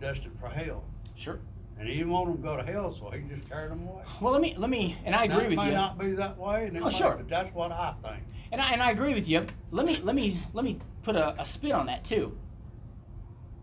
[0.01, 0.83] destined for hell.
[1.15, 1.39] Sure.
[1.79, 4.03] And he didn't want them to go to hell, so he just carried them away.
[4.21, 5.99] Well, let me let me, and I Now, agree it with may you, May not
[5.99, 7.15] be that way, and Oh, might, sure.
[7.17, 8.23] but that's what I think.
[8.53, 9.47] And I and I agree with you.
[9.71, 12.37] Let me let me let me put a, a spin on that too.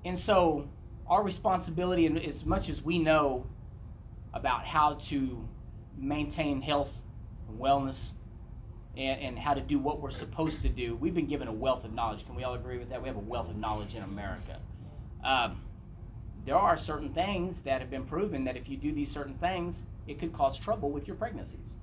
[0.05, 0.69] And so,
[1.07, 3.45] our responsibility, and as much as we know
[4.33, 5.47] about how to
[5.97, 7.01] maintain health
[7.49, 8.13] and wellness,
[8.95, 11.83] and, and how to do what we're supposed to do, we've been given a wealth
[11.85, 12.25] of knowledge.
[12.25, 13.01] Can we all agree with that?
[13.01, 14.59] We have a wealth of knowledge in America.
[15.23, 15.61] Um,
[16.45, 19.83] there are certain things that have been proven that if you do these certain things,
[20.07, 21.75] it could cause trouble with your pregnancies.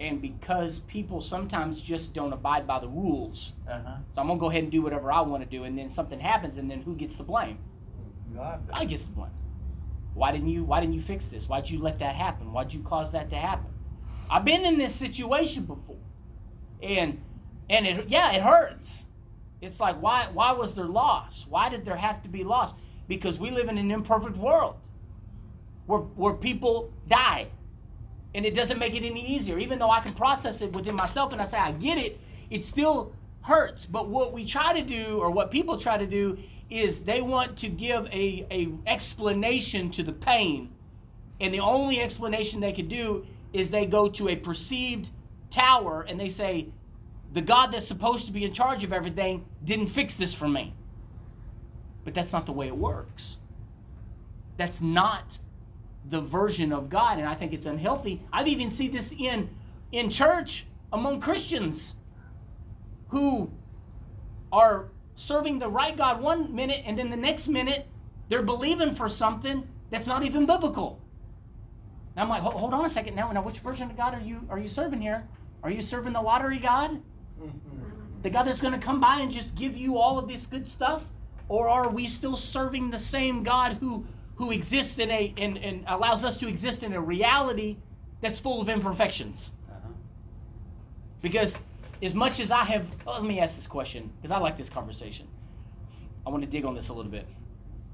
[0.00, 3.96] And because people sometimes just don't abide by the rules, Uh-huh.
[4.12, 6.18] so I'm gonna go ahead and do whatever I want to do, and then something
[6.18, 7.58] happens, and then who gets the blame?
[8.34, 9.30] God, God gets the blame.
[10.14, 10.64] Why didn't you?
[10.64, 11.48] Why didn't you fix this?
[11.48, 12.52] Why'd you let that happen?
[12.52, 13.70] Why'd you cause that to happen?
[14.28, 15.98] I've been in this situation before,
[16.82, 17.20] and
[17.70, 19.04] and it yeah, it hurts.
[19.60, 21.46] It's like why why was there loss?
[21.48, 22.74] Why did there have to be loss?
[23.06, 24.76] Because we live in an imperfect world,
[25.86, 27.48] where where people die,
[28.34, 29.58] and it doesn't make it any easier.
[29.58, 32.20] Even though I can process it within myself and I say I get it,
[32.50, 33.12] it still
[33.42, 33.86] hurts.
[33.86, 36.38] But what we try to do, or what people try to do,
[36.70, 40.72] is they want to give a, a explanation to the pain,
[41.40, 45.10] and the only explanation they can do is they go to a perceived
[45.50, 46.68] tower and they say,
[47.32, 50.74] the God that's supposed to be in charge of everything didn't fix this for me.
[52.04, 53.38] But that's not the way it works.
[54.56, 55.38] That's not
[56.08, 58.22] the version of God, and I think it's unhealthy.
[58.32, 59.48] I've even seen this in
[59.92, 61.94] in church among Christians
[63.08, 63.50] who
[64.52, 67.86] are serving the right God one minute, and then the next minute
[68.28, 71.00] they're believing for something that's not even biblical.
[72.16, 73.30] I'm like, hold on a second now.
[73.32, 75.26] Now, which version of God are you are you serving here?
[75.62, 77.00] Are you serving the lottery God?
[78.22, 80.68] The God that's going to come by and just give you all of this good
[80.68, 81.04] stuff?
[81.48, 84.06] Or are we still serving the same God who
[84.36, 87.76] who exists in a and, and allows us to exist in a reality
[88.20, 89.50] that's full of imperfections?
[89.68, 89.88] uh-huh.
[91.22, 91.56] Because
[92.02, 94.70] as much as I have, well, let me ask this question because I like this
[94.70, 95.26] conversation.
[96.26, 97.26] I want to dig on this a little bit.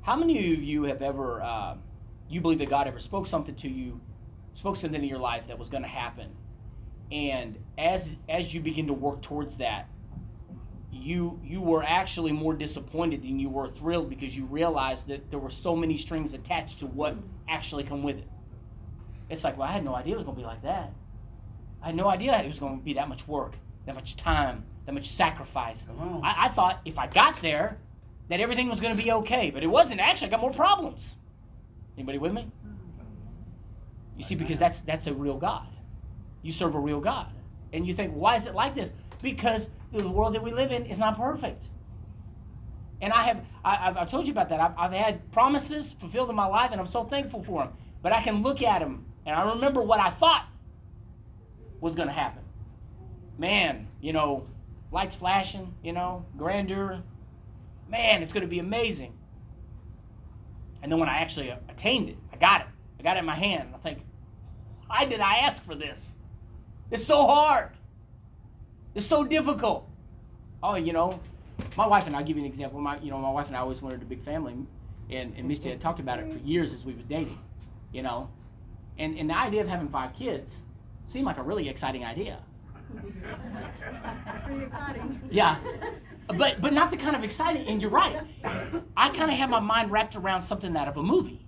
[0.03, 1.77] How many of you have ever, uh,
[2.29, 4.01] you believe that God ever spoke something to you,
[4.55, 6.31] spoke something in your life that was going to happen,
[7.13, 9.89] and as as you begin to work towards that,
[10.93, 15.39] you you were actually more disappointed than you were thrilled because you realized that there
[15.39, 17.17] were so many strings attached to what
[17.49, 18.29] actually come with it.
[19.29, 20.93] It's like, well, I had no idea it was going to be like that.
[21.83, 23.55] I had no idea it was going to be that much work,
[23.87, 25.87] that much time, that much sacrifice.
[26.23, 27.79] I, I thought if I got there,
[28.29, 30.01] that everything was going to be okay, but it wasn't.
[30.01, 31.17] Actually, I got more problems.
[31.97, 32.51] Anybody with me?
[34.17, 35.67] You see, because that's that's a real God.
[36.43, 37.33] You serve a real God,
[37.73, 38.93] and you think, why is it like this?
[39.23, 41.69] Because the world that we live in is not perfect.
[43.01, 44.61] And I have, I, I've told you about that.
[44.61, 47.73] I've, I've had promises fulfilled in my life, and I'm so thankful for them.
[48.03, 50.47] But I can look at them, and I remember what I thought
[51.81, 52.43] was going to happen.
[53.39, 54.47] Man, you know,
[54.93, 57.03] lights flashing, you know, grandeur.
[57.89, 59.15] Man, it's going to be amazing.
[60.83, 62.67] And then when I actually uh, attained it, I got it.
[62.99, 63.65] I got it in my hand.
[63.67, 64.01] And I think,
[64.87, 66.17] why did I ask for this?
[66.91, 67.71] It's so hard.
[68.95, 69.89] It's so difficult.
[70.63, 71.21] Oh, you know,
[71.77, 72.81] my wife and I, I'll give you an example.
[72.81, 74.55] My, you know, my wife and I always wanted a big family,
[75.11, 77.39] and, and Misty had talked about it for years as we were dating,
[77.93, 78.29] you know,
[78.99, 80.63] and and the idea of having five kids
[81.07, 82.39] seemed like a really exciting idea.
[84.45, 85.21] Pretty exciting.
[85.31, 85.59] Yeah.
[86.27, 88.21] But but not the kind of exciting and you're right.
[88.97, 91.45] I kind of have my mind wrapped around something out of a movie.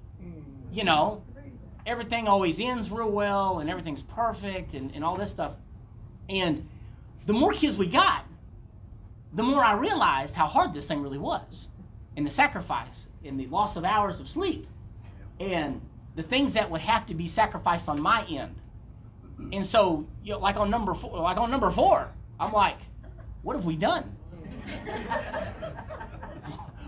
[0.72, 1.22] You know,
[1.84, 5.56] everything always ends real well and everything's perfect and, and all this stuff.
[6.28, 6.66] And
[7.26, 8.24] the more kids we got,
[9.32, 11.68] the more I realized how hard this thing really was.
[12.16, 14.66] And the sacrifice and the loss of hours of sleep
[15.40, 15.80] and
[16.14, 18.54] the things that would have to be sacrificed on my end.
[19.52, 22.78] And so, you know, like on number four, like on number four, I'm like,
[23.42, 24.14] what have we done?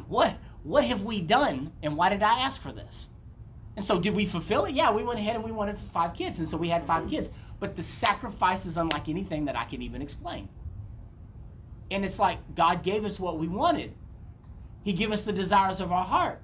[0.08, 3.08] what what have we done and why did I ask for this?
[3.76, 4.74] And so did we fulfill it?
[4.74, 7.30] Yeah, we went ahead and we wanted five kids, and so we had five kids.
[7.64, 10.50] But the sacrifice is unlike anything that I can even explain.
[11.90, 13.94] And it's like God gave us what we wanted.
[14.82, 16.42] He gave us the desires of our heart.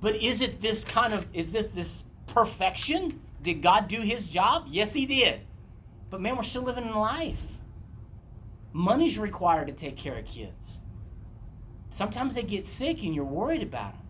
[0.00, 3.20] But is it this kind of is this this perfection?
[3.42, 4.66] Did God do his job?
[4.68, 5.42] Yes, he did.
[6.10, 7.44] But man, we're still living in life.
[8.72, 10.80] Money's required to take care of kids.
[11.90, 14.02] Sometimes they get sick and you're worried about them.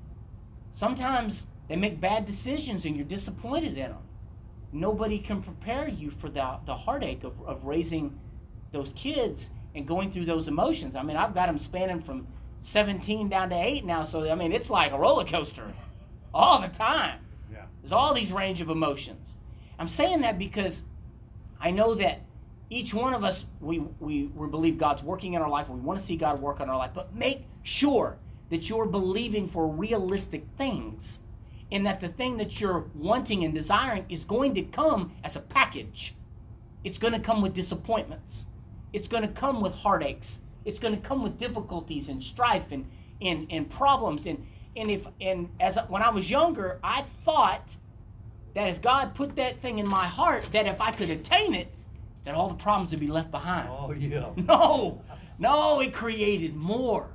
[0.72, 3.98] Sometimes they make bad decisions and you're disappointed in them.
[4.74, 8.18] Nobody can prepare you for the, the heartache of, of raising
[8.72, 10.96] those kids and going through those emotions.
[10.96, 12.26] I mean, I've got them spanning from
[12.60, 15.72] 17 down to 8 now, so I mean, it's like a roller coaster
[16.34, 17.20] all the time.
[17.52, 17.66] Yeah.
[17.80, 19.36] There's all these range of emotions.
[19.78, 20.82] I'm saying that because
[21.60, 22.22] I know that
[22.68, 25.68] each one of us, we, we, we believe God's working in our life.
[25.68, 26.90] We want to see God work in our life.
[26.92, 28.18] But make sure
[28.50, 31.20] that you're believing for realistic things
[31.72, 35.40] and that the thing that you're wanting and desiring is going to come as a
[35.40, 36.14] package.
[36.84, 38.46] It's going to come with disappointments.
[38.92, 40.40] It's going to come with heartaches.
[40.64, 42.86] It's going to come with difficulties and strife and,
[43.20, 44.26] and, and problems.
[44.26, 44.46] And,
[44.76, 47.76] and if and as when I was younger, I thought
[48.54, 51.68] that as God put that thing in my heart, that if I could attain it,
[52.24, 53.68] that all the problems would be left behind.
[53.70, 54.30] Oh, yeah.
[54.36, 55.02] No,
[55.38, 57.10] no, it created more.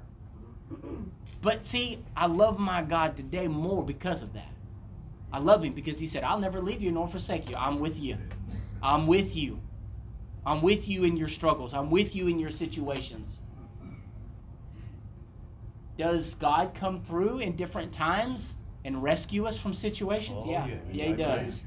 [1.41, 4.51] But see, I love my God today more because of that.
[5.31, 7.55] I love Him because He said, I'll never leave you nor forsake you.
[7.55, 8.17] I'm with you.
[8.81, 9.59] I'm with you.
[10.45, 11.73] I'm with you in your struggles.
[11.73, 13.39] I'm with you in your situations.
[15.97, 18.55] Does God come through in different times
[18.85, 20.43] and rescue us from situations?
[20.45, 20.65] Oh, yeah.
[20.65, 20.75] yeah.
[20.91, 21.63] yeah, He does.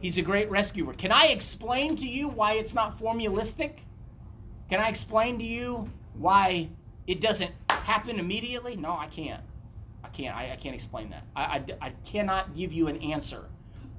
[0.00, 0.92] He's a great rescuer.
[0.92, 3.80] Can I explain to you why it's not formulistic?
[4.68, 6.68] Can I explain to you why
[7.06, 8.76] it doesn't happen immediately?
[8.76, 9.42] No, I can't.
[10.02, 10.36] I can't.
[10.36, 11.24] I, I can't explain that.
[11.36, 13.44] I, I, I cannot give you an answer.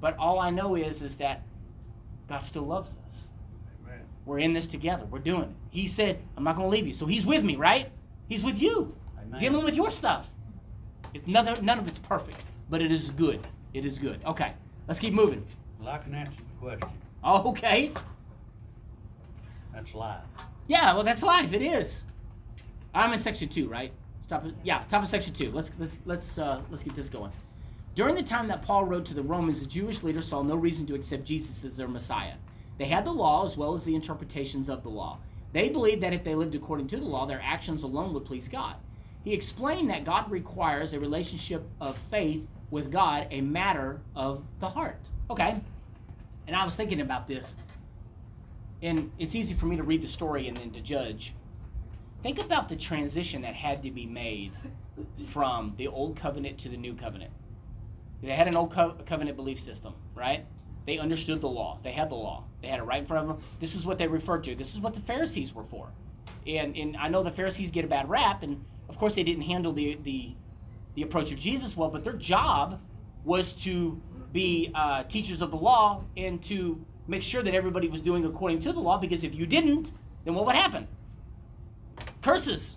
[0.00, 1.42] But all I know is is that
[2.28, 3.30] God still loves us.
[3.84, 4.00] Amen.
[4.24, 5.04] We're in this together.
[5.04, 5.50] We're doing it.
[5.70, 6.94] He said, I'm not going to leave you.
[6.94, 7.90] So he's with me, right?
[8.28, 8.96] He's with you.
[9.20, 9.40] Amen.
[9.40, 10.28] Dealing with your stuff.
[11.14, 13.46] It's none, none of it's perfect, but it is good.
[13.74, 14.24] It is good.
[14.24, 14.52] Okay,
[14.88, 15.44] let's keep moving.
[15.78, 16.88] Well, I can answer the question.
[17.24, 17.92] Okay.
[19.74, 20.20] That's life.
[20.68, 21.52] Yeah, well, that's life.
[21.52, 22.04] It is.
[22.94, 23.92] I'm in section two, right?
[24.22, 24.54] Stop it.
[24.62, 25.50] Yeah, top of section two.
[25.52, 27.32] Let's let's let's uh, let's get this going.
[27.94, 30.86] During the time that Paul wrote to the Romans, the Jewish leaders saw no reason
[30.86, 32.34] to accept Jesus as their Messiah.
[32.78, 35.18] They had the law as well as the interpretations of the law.
[35.52, 38.48] They believed that if they lived according to the law, their actions alone would please
[38.48, 38.76] God.
[39.22, 44.70] He explained that God requires a relationship of faith with God, a matter of the
[44.70, 44.98] heart.
[45.28, 45.60] Okay.
[46.46, 47.54] And I was thinking about this
[48.82, 51.34] and it's easy for me to read the story and then to judge.
[52.22, 54.52] Think about the transition that had to be made
[55.28, 57.32] from the old covenant to the new covenant.
[58.22, 60.46] They had an old co- covenant belief system, right?
[60.86, 61.80] They understood the law.
[61.82, 62.44] They had the law.
[62.60, 63.46] They had it right in front of them.
[63.58, 64.54] This is what they referred to.
[64.54, 65.90] This is what the Pharisees were for.
[66.46, 69.42] And, and I know the Pharisees get a bad rap, and of course they didn't
[69.42, 70.34] handle the, the,
[70.94, 72.80] the approach of Jesus well, but their job
[73.24, 74.00] was to
[74.32, 78.60] be uh, teachers of the law and to make sure that everybody was doing according
[78.60, 79.92] to the law because if you didn't,
[80.24, 80.86] then what would happen?
[82.22, 82.76] Curses.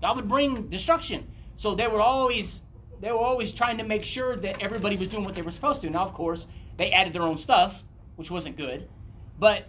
[0.00, 1.26] God would bring destruction.
[1.56, 2.62] So they were always
[3.00, 5.82] they were always trying to make sure that everybody was doing what they were supposed
[5.82, 5.90] to.
[5.90, 7.84] Now, of course, they added their own stuff,
[8.16, 8.88] which wasn't good.
[9.38, 9.66] But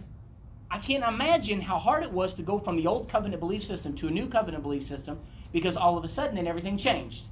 [0.70, 3.94] I can't imagine how hard it was to go from the old covenant belief system
[3.96, 5.20] to a new covenant belief system
[5.52, 7.24] because all of a sudden then everything changed.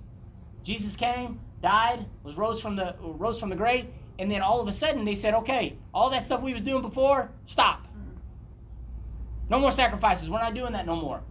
[0.64, 3.86] Jesus came, died, was rose from the rose from the grave,
[4.18, 6.82] and then all of a sudden they said, "Okay, all that stuff we was doing
[6.82, 7.86] before, stop.
[9.48, 10.28] No more sacrifices.
[10.28, 11.22] We're not doing that no more."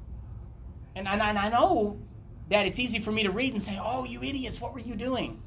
[0.98, 2.00] And, and, and I know
[2.50, 4.96] that it's easy for me to read and say, "Oh, you idiots, what were you
[4.96, 5.42] doing?"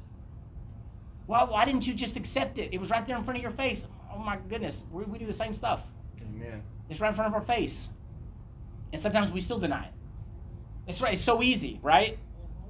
[1.27, 2.73] Well, why didn't you just accept it?
[2.73, 3.85] It was right there in front of your face.
[4.13, 5.81] Oh my goodness, we, we do the same stuff.
[6.21, 6.63] Amen.
[6.89, 7.89] It's right in front of our face.
[8.93, 9.93] And sometimes we still deny it.
[10.87, 11.13] It's right.
[11.13, 12.17] It's so easy, right?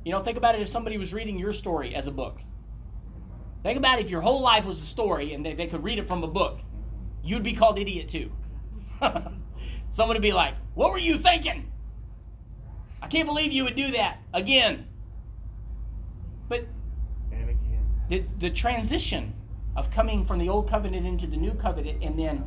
[0.03, 2.39] You know, think about it if somebody was reading your story as a book.
[3.63, 5.99] Think about it if your whole life was a story and they, they could read
[5.99, 6.59] it from a book.
[7.23, 8.31] You'd be called idiot too.
[9.91, 11.71] Someone would be like, What were you thinking?
[13.01, 14.87] I can't believe you would do that again.
[16.47, 16.65] But
[17.31, 17.85] And again.
[18.09, 19.33] the, the transition
[19.75, 22.45] of coming from the old covenant into the new covenant and then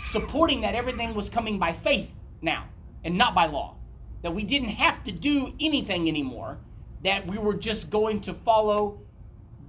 [0.00, 2.66] supporting that everything was coming by faith now
[3.04, 3.76] and not by law.
[4.22, 6.58] That we didn't have to do anything anymore.
[7.02, 9.00] That we were just going to follow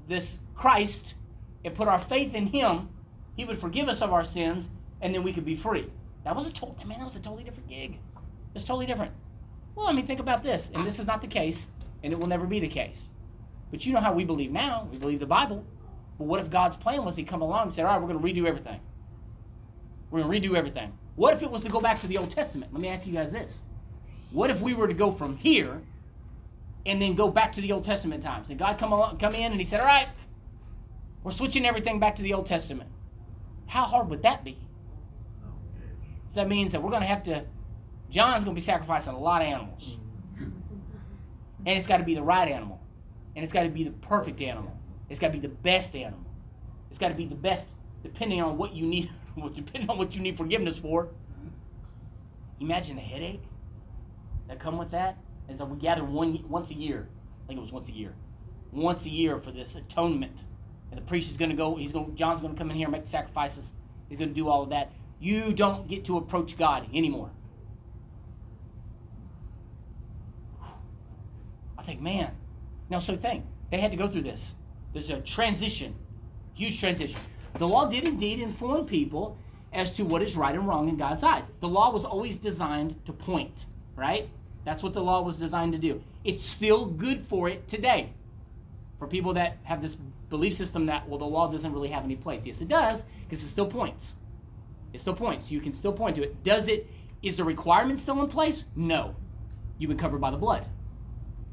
[0.08, 1.16] this christ
[1.66, 2.90] and put our faith in him.
[3.36, 4.70] He would forgive us of our sins
[5.02, 5.90] and then we could be free.
[6.24, 7.98] That was a total man that was a totally different gig.
[8.54, 9.12] It's totally different
[9.76, 11.68] well i mean think about this and this is not the case
[12.04, 13.08] and it will never be the case
[13.74, 14.88] but you know how we believe now.
[14.92, 15.66] We believe the Bible.
[16.20, 18.22] But what if God's plan was He come along and said, all right, we're going
[18.22, 18.80] to redo everything?
[20.12, 20.96] We're going to redo everything.
[21.16, 22.72] What if it was to go back to the Old Testament?
[22.72, 23.64] Let me ask you guys this.
[24.30, 25.82] What if we were to go from here
[26.86, 28.52] and then go back to the Old Testament times?
[28.52, 30.08] And God come along, come in and He said, all right,
[31.24, 32.92] we're switching everything back to the Old Testament.
[33.66, 34.60] How hard would that be?
[35.44, 35.50] Oh,
[36.30, 37.46] so that means that we're going to have to,
[38.14, 39.98] John's going to be sacrificing a lot of animals.
[40.38, 42.80] And it's got to be the right animal.
[43.36, 44.78] And it's got to be the perfect animal.
[45.10, 46.24] It's got to be the best animal.
[46.92, 47.66] It's got to be the best,
[48.04, 49.10] depending on what you need,
[49.56, 51.10] depending on what you need forgiveness for.
[52.60, 53.42] Imagine the headache
[54.48, 55.18] that come with that.
[55.50, 57.10] And so we gather one once a year.
[57.44, 58.14] I think it was once a year.
[58.72, 60.44] Once a year for this atonement.
[60.92, 61.76] And the priest is going to go.
[61.78, 62.16] He's going.
[62.16, 63.72] John's going to come in here and make the sacrifices.
[64.08, 64.92] He's going to do all of that.
[65.20, 67.32] You don't get to approach God anymore.
[71.84, 72.32] I think, man,
[72.90, 74.56] now, so think, they had to go through this.
[74.94, 75.94] There's a transition,
[76.54, 77.20] huge transition.
[77.56, 79.38] The law did indeed inform people
[79.74, 81.52] as to what is right and wrong in God's eyes.
[81.60, 83.66] The law was always designed to point,
[83.98, 84.30] right?
[84.64, 86.02] That's what the law was designed to do.
[86.24, 88.14] It's still good for it today.
[88.98, 89.96] For people that have this
[90.30, 92.46] belief system that, well, the law doesn't really have any place.
[92.46, 94.16] Yes, it does, because it still points.
[94.94, 95.52] It still points.
[95.52, 96.46] You can still point to it.
[96.46, 96.90] Does it,
[97.22, 98.68] is the requirement still in place?
[98.74, 99.18] No.
[99.80, 100.66] You've been covered by the blood.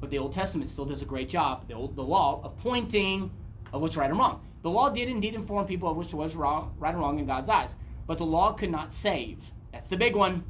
[0.00, 3.30] But the Old Testament still does a great job, the, old, the law, of pointing
[3.72, 4.40] of what's right and wrong.
[4.62, 7.48] The law did indeed inform people of which was wrong, right and wrong in God's
[7.48, 7.76] eyes.
[8.06, 9.52] But the law could not save.
[9.72, 10.44] That's the big one.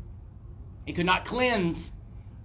[0.87, 1.93] It could not cleanse.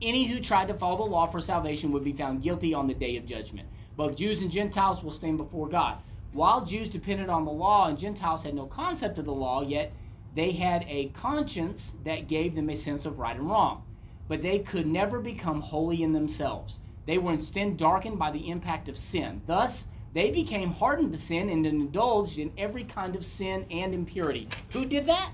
[0.02, 2.94] Any who tried to follow the law for salvation would be found guilty on the
[2.94, 3.68] day of judgment.
[3.96, 5.98] Both Jews and Gentiles will stand before God.
[6.34, 9.94] While Jews depended on the law and Gentiles had no concept of the law, yet
[10.36, 13.84] they had a conscience that gave them a sense of right and wrong.
[14.28, 16.80] But they could never become holy in themselves.
[17.06, 19.42] They were instead darkened by the impact of sin.
[19.46, 24.48] Thus, they became hardened to sin and indulged in every kind of sin and impurity.
[24.72, 25.32] Who did that?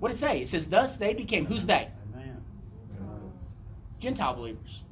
[0.00, 0.40] What did it say?
[0.40, 1.88] It says, Thus they became, who's they?
[2.14, 2.42] Amen.
[4.00, 4.82] Gentile believers.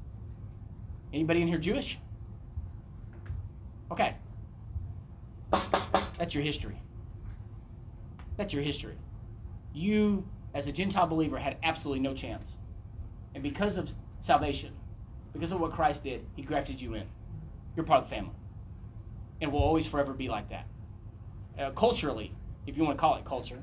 [1.12, 1.98] Anybody in here Jewish?
[3.90, 4.14] Okay.
[6.18, 6.80] That's your history.
[8.36, 8.96] That's your history.
[9.74, 12.56] You, as a Gentile believer, had absolutely no chance.
[13.34, 14.73] And because of salvation,
[15.33, 17.07] because of what Christ did, He grafted you in.
[17.77, 18.35] You're part of the family.
[19.41, 20.66] And will always forever be like that.
[21.59, 22.35] Uh, culturally,
[22.66, 23.59] if you want to call it culture,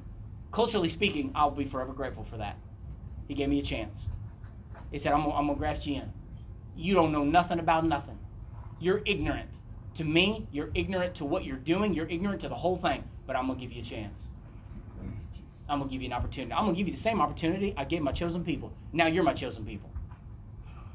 [0.51, 2.57] culturally speaking, I'll be forever grateful for that.
[3.27, 4.09] He gave me a chance.
[4.91, 6.13] He said, I'm, I'm going to graft you in.
[6.75, 8.19] You don't know nothing about nothing.
[8.79, 9.49] You're ignorant.
[9.95, 11.93] To me, you're ignorant to what you're doing.
[11.93, 13.03] You're ignorant to the whole thing.
[13.25, 14.27] But I'm going to give you a chance.
[15.69, 16.53] I'm going to give you an opportunity.
[16.53, 18.73] I'm going to give you the same opportunity I gave my chosen people.
[18.91, 19.91] Now you're my chosen people.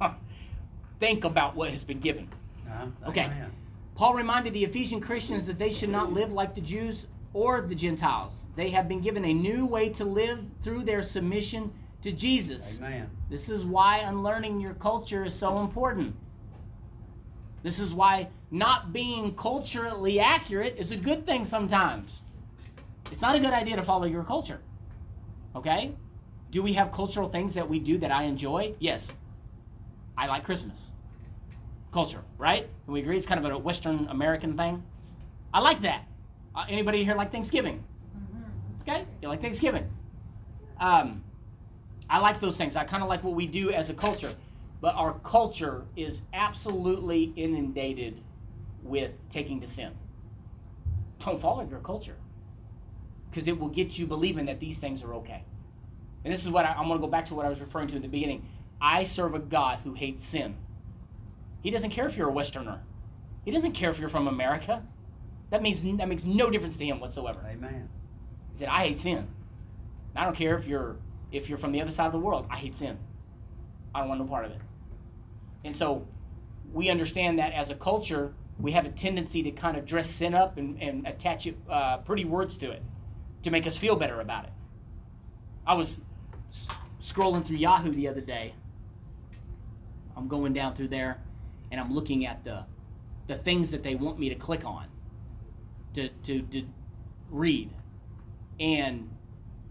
[1.00, 2.28] Think about what has been given.
[2.66, 2.86] Uh-huh.
[3.08, 3.24] Okay.
[3.24, 3.52] Amen.
[3.94, 7.74] Paul reminded the Ephesian Christians that they should not live like the Jews or the
[7.74, 8.46] Gentiles.
[8.56, 12.80] They have been given a new way to live through their submission to Jesus.
[12.80, 13.10] Amen.
[13.30, 16.14] This is why unlearning your culture is so important.
[17.62, 22.22] This is why not being culturally accurate is a good thing sometimes.
[23.10, 24.60] It's not a good idea to follow your culture.
[25.56, 25.94] Okay?
[26.50, 28.74] Do we have cultural things that we do that I enjoy?
[28.78, 29.14] Yes.
[30.16, 30.90] I like Christmas.
[31.92, 32.68] Culture, right?
[32.84, 34.82] Can we agree it's kind of a Western American thing?
[35.52, 36.06] I like that.
[36.54, 37.84] Uh, anybody here like Thanksgiving?
[38.82, 39.04] Okay?
[39.22, 39.88] You like Thanksgiving?
[40.78, 41.24] Um,
[42.08, 42.76] I like those things.
[42.76, 44.32] I kind of like what we do as a culture.
[44.80, 48.20] But our culture is absolutely inundated
[48.82, 49.92] with taking to sin.
[51.20, 52.16] Don't follow your culture
[53.30, 55.42] because it will get you believing that these things are okay.
[56.24, 57.88] And this is what I, I'm going to go back to what I was referring
[57.88, 58.46] to in the beginning.
[58.80, 60.56] I serve a God who hates sin.
[61.62, 62.80] He doesn't care if you're a Westerner.
[63.44, 64.82] He doesn't care if you're from America.
[65.50, 67.40] That means that makes no difference to him whatsoever.
[67.48, 67.88] Amen.
[68.52, 69.28] He said, I hate sin.
[70.16, 70.96] I don't care if you're
[71.32, 72.46] if you're from the other side of the world.
[72.50, 72.98] I hate sin.
[73.94, 74.60] I don't want no part of it.
[75.64, 76.06] And so
[76.72, 80.34] we understand that as a culture, we have a tendency to kind of dress sin
[80.34, 82.82] up and, and attach it, uh, pretty words to it
[83.42, 84.52] to make us feel better about it.
[85.66, 86.00] I was
[87.00, 88.54] scrolling through Yahoo the other day.
[90.16, 91.20] I'm going down through there
[91.70, 92.64] and I'm looking at the
[93.26, 94.86] the things that they want me to click on
[95.94, 96.66] to, to, to
[97.30, 97.70] read
[98.60, 99.08] and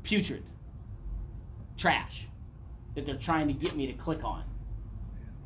[0.02, 0.44] putrid
[1.78, 2.28] trash
[2.96, 4.44] that they're trying to get me to click on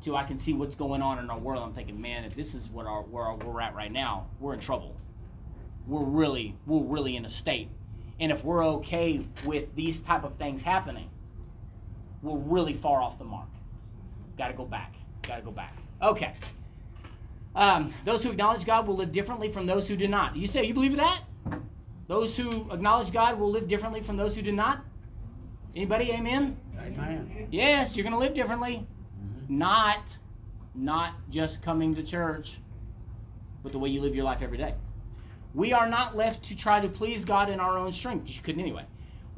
[0.00, 1.62] till I can see what's going on in our world.
[1.62, 4.60] I'm thinking, man, if this is what our where we're at right now, we're in
[4.60, 4.96] trouble.
[5.86, 7.68] We're really we're really in a state.
[8.20, 11.08] And if we're okay with these type of things happening,
[12.22, 13.48] we're really far off the mark.
[14.38, 14.94] Got to go back.
[15.22, 15.76] Got to go back.
[16.00, 16.32] Okay.
[17.56, 20.36] Um, those who acknowledge God will live differently from those who do not.
[20.36, 21.22] You say you believe that?
[22.06, 24.84] Those who acknowledge God will live differently from those who do not.
[25.74, 26.12] Anybody?
[26.12, 26.56] Amen.
[26.80, 27.48] Amen.
[27.50, 28.86] Yes, you're going to live differently.
[29.48, 30.16] Not,
[30.74, 32.60] not just coming to church,
[33.62, 34.74] but the way you live your life every day.
[35.54, 38.30] We are not left to try to please God in our own strength.
[38.34, 38.84] You couldn't anyway.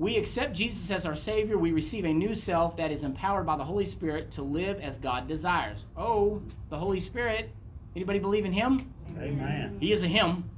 [0.01, 1.59] We accept Jesus as our Savior.
[1.59, 4.97] We receive a new self that is empowered by the Holy Spirit to live as
[4.97, 5.85] God desires.
[5.95, 6.41] Oh,
[6.71, 7.51] the Holy Spirit.
[7.95, 8.95] Anybody believe in Him?
[9.19, 9.77] Amen.
[9.79, 10.49] He is a Him.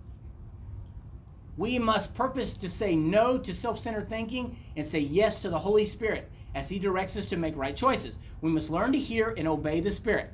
[1.57, 5.59] We must purpose to say no to self centered thinking and say yes to the
[5.59, 8.21] Holy Spirit as He directs us to make right choices.
[8.43, 10.31] We must learn to hear and obey the Spirit.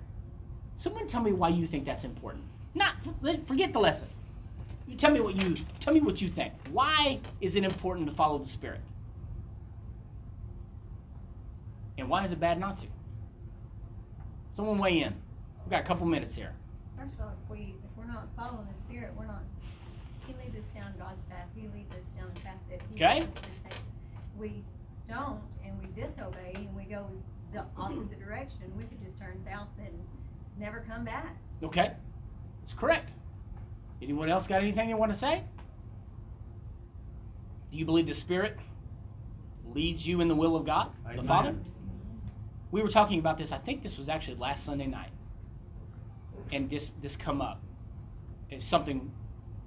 [0.75, 2.45] Someone tell me why you think that's important.
[2.75, 2.97] Not
[3.47, 4.09] forget the lesson.
[4.87, 6.53] You tell me what you tell me what you think.
[6.73, 8.81] Why is it important to follow the Spirit?
[11.99, 12.87] And why is it bad not to?
[14.53, 15.15] Someone weigh in.
[15.65, 16.55] We've got a couple minutes here.
[16.97, 19.43] First of all, if we, if we're not following the Spirit, we're not,
[20.27, 23.19] He leads us down God's path, He leads us down the path that He Okay.
[23.21, 23.79] wants us to take.
[24.39, 24.65] We
[25.09, 27.07] don't, and we disobey, and we go
[27.53, 29.93] the opposite direction, we could just turn south and
[30.59, 31.37] never come back.
[31.63, 31.93] Okay,
[32.61, 33.13] that's correct.
[34.03, 35.43] Anyone else got anything they want to say?
[37.71, 38.57] Do you believe the Spirit
[39.75, 41.27] leads you in the will of God, the Amen.
[41.27, 41.55] Father?
[42.71, 43.53] We were talking about this.
[43.53, 45.11] I think this was actually last Sunday night,
[46.53, 47.63] and this this come up.
[48.51, 49.11] It's something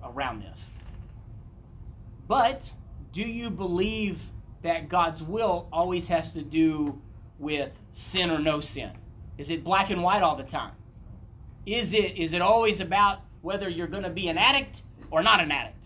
[0.04, 0.70] around this.
[2.28, 2.72] But
[3.12, 4.32] do you believe
[4.62, 7.02] that God's will always has to do
[7.40, 8.92] with sin or no sin?
[9.38, 10.74] Is it black and white all the time?
[11.66, 15.40] Is it is it always about whether you're going to be an addict or not
[15.40, 15.86] an addict?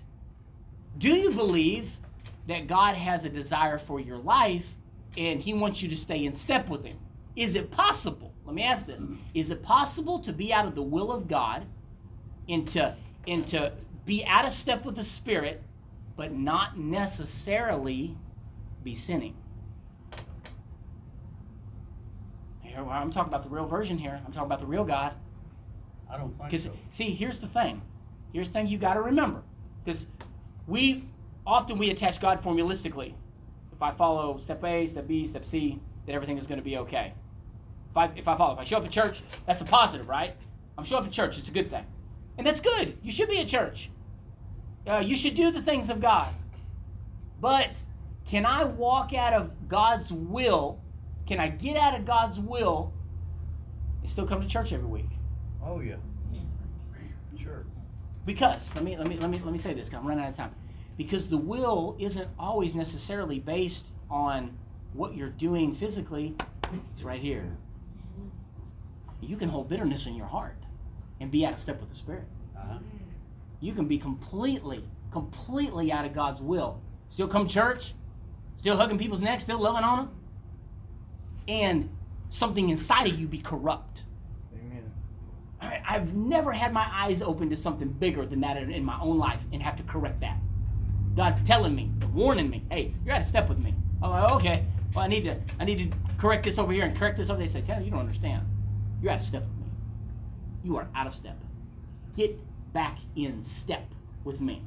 [0.97, 1.97] Do you believe
[2.47, 4.75] that God has a desire for your life
[5.17, 6.97] and he wants you to stay in step with him?
[7.35, 8.33] Is it possible?
[8.45, 9.03] Let me ask this.
[9.03, 9.15] Mm-hmm.
[9.33, 11.65] Is it possible to be out of the will of God
[12.47, 12.95] and to,
[13.27, 13.73] and to
[14.05, 15.61] be out of step with the spirit
[16.15, 18.15] but not necessarily
[18.83, 19.35] be sinning?
[22.77, 24.19] I'm talking about the real version here.
[24.25, 25.13] I'm talking about the real God.
[26.09, 26.71] I don't think so.
[26.91, 27.81] see, here's the thing.
[28.33, 29.43] Here's the thing you got to remember.
[29.83, 30.07] Because
[30.67, 31.05] we
[31.45, 33.13] often we attach God formulistically.
[33.71, 36.77] If I follow step A, step B, step C, then everything is going to be
[36.77, 37.13] okay.
[37.95, 40.35] If I if I follow, if I show up at church, that's a positive, right?
[40.77, 41.37] I'm showing up at church.
[41.37, 41.85] It's a good thing,
[42.37, 42.97] and that's good.
[43.01, 43.89] You should be at church.
[44.85, 46.33] Uh, you should do the things of God.
[47.39, 47.81] But
[48.25, 50.81] can I walk out of God's will?
[51.25, 52.93] Can I get out of God's will
[54.01, 55.09] and still come to church every week?
[55.63, 55.95] Oh, yeah.
[57.41, 57.65] Sure.
[58.25, 59.93] Because let me let me let me let me say this.
[59.93, 60.55] I'm running out of time.
[60.97, 64.57] Because the will isn't always necessarily based on
[64.93, 66.35] what you're doing physically.
[66.93, 67.57] It's right here.
[69.21, 70.57] You can hold bitterness in your heart
[71.19, 72.25] and be out of step with the Spirit.
[72.55, 72.77] Uh-huh.
[73.59, 76.81] You can be completely, completely out of God's will.
[77.09, 77.93] Still come to church,
[78.57, 80.09] still hugging people's necks, still loving on them,
[81.47, 81.89] and
[82.29, 84.03] something inside of you be corrupt.
[84.53, 84.91] Amen.
[85.61, 88.99] I, I've never had my eyes open to something bigger than that in, in my
[88.99, 90.37] own life and have to correct that.
[91.15, 93.73] God telling me, warning me, hey, you're out of step with me.
[94.03, 96.95] I'm like, okay, well, I need to, I need to correct this over here and
[96.95, 97.37] correct this over.
[97.37, 97.47] There.
[97.47, 98.45] They say, Taylor, you don't understand.
[99.01, 99.71] You're out of step with me.
[100.63, 101.37] You are out of step.
[102.15, 102.39] Get
[102.73, 103.85] back in step
[104.23, 104.61] with me.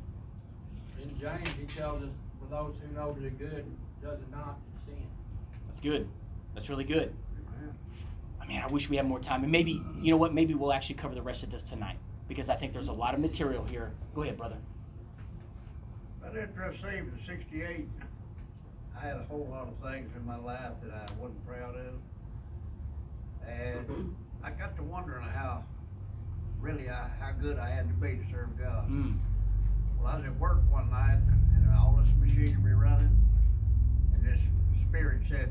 [1.03, 2.11] In James, he tells us,
[2.41, 3.65] for those who know the good,
[4.03, 5.07] does it not sin.
[5.67, 6.09] That's good.
[6.55, 7.15] That's really good.
[8.41, 9.43] I mean, I wish we had more time.
[9.43, 10.33] And maybe, you know what?
[10.33, 11.99] Maybe we'll actually cover the rest of this tonight
[12.29, 13.93] because I think there's a lot of material here.
[14.15, 14.57] Go ahead, brother.
[16.21, 17.89] But after I saved at sixty-eight,
[18.97, 21.95] I had a whole lot of things in my life that I wasn't proud of.
[23.49, 25.65] And I got to wondering how,
[26.61, 28.89] really, I, how good I had to be to serve God.
[28.89, 29.17] Mm.
[29.99, 31.19] Well, I was at work one night
[31.57, 33.17] and all this machinery running,
[34.15, 34.41] and this
[34.89, 35.51] spirit said,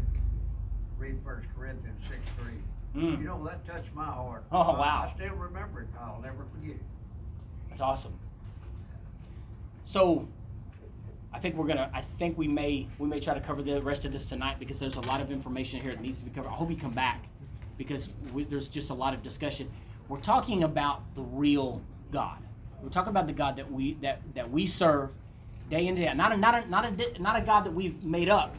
[0.98, 2.54] read First Corinthians six three.
[2.96, 3.20] Mm.
[3.20, 4.46] You know, that touched my heart.
[4.52, 5.12] Oh, wow.
[5.12, 5.88] I still remember it.
[6.00, 6.82] I'll never forget it.
[7.70, 8.18] That's awesome.
[9.84, 10.28] So,
[11.34, 11.92] I think we're gonna.
[11.94, 14.80] I think we may we may try to cover the rest of this tonight because
[14.80, 16.50] there's a lot of information here that needs to be covered.
[16.50, 17.26] I hope you come back
[17.78, 19.70] because we, there's just a lot of discussion.
[20.08, 22.38] We're talking about the real God.
[22.82, 25.12] We're talking about the God that we that that we serve
[25.70, 26.18] day in and day out.
[26.18, 28.56] Not a not a not a not a God that we've made up,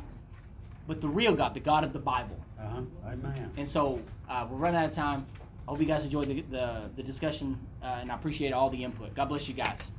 [0.87, 2.39] but the real God, the God of the Bible.
[2.59, 3.51] Uh-huh, amen.
[3.57, 5.27] And so uh, we're running out of time.
[5.67, 8.83] I hope you guys enjoyed the, the, the discussion, uh, and I appreciate all the
[8.83, 9.15] input.
[9.15, 9.93] God bless you guys.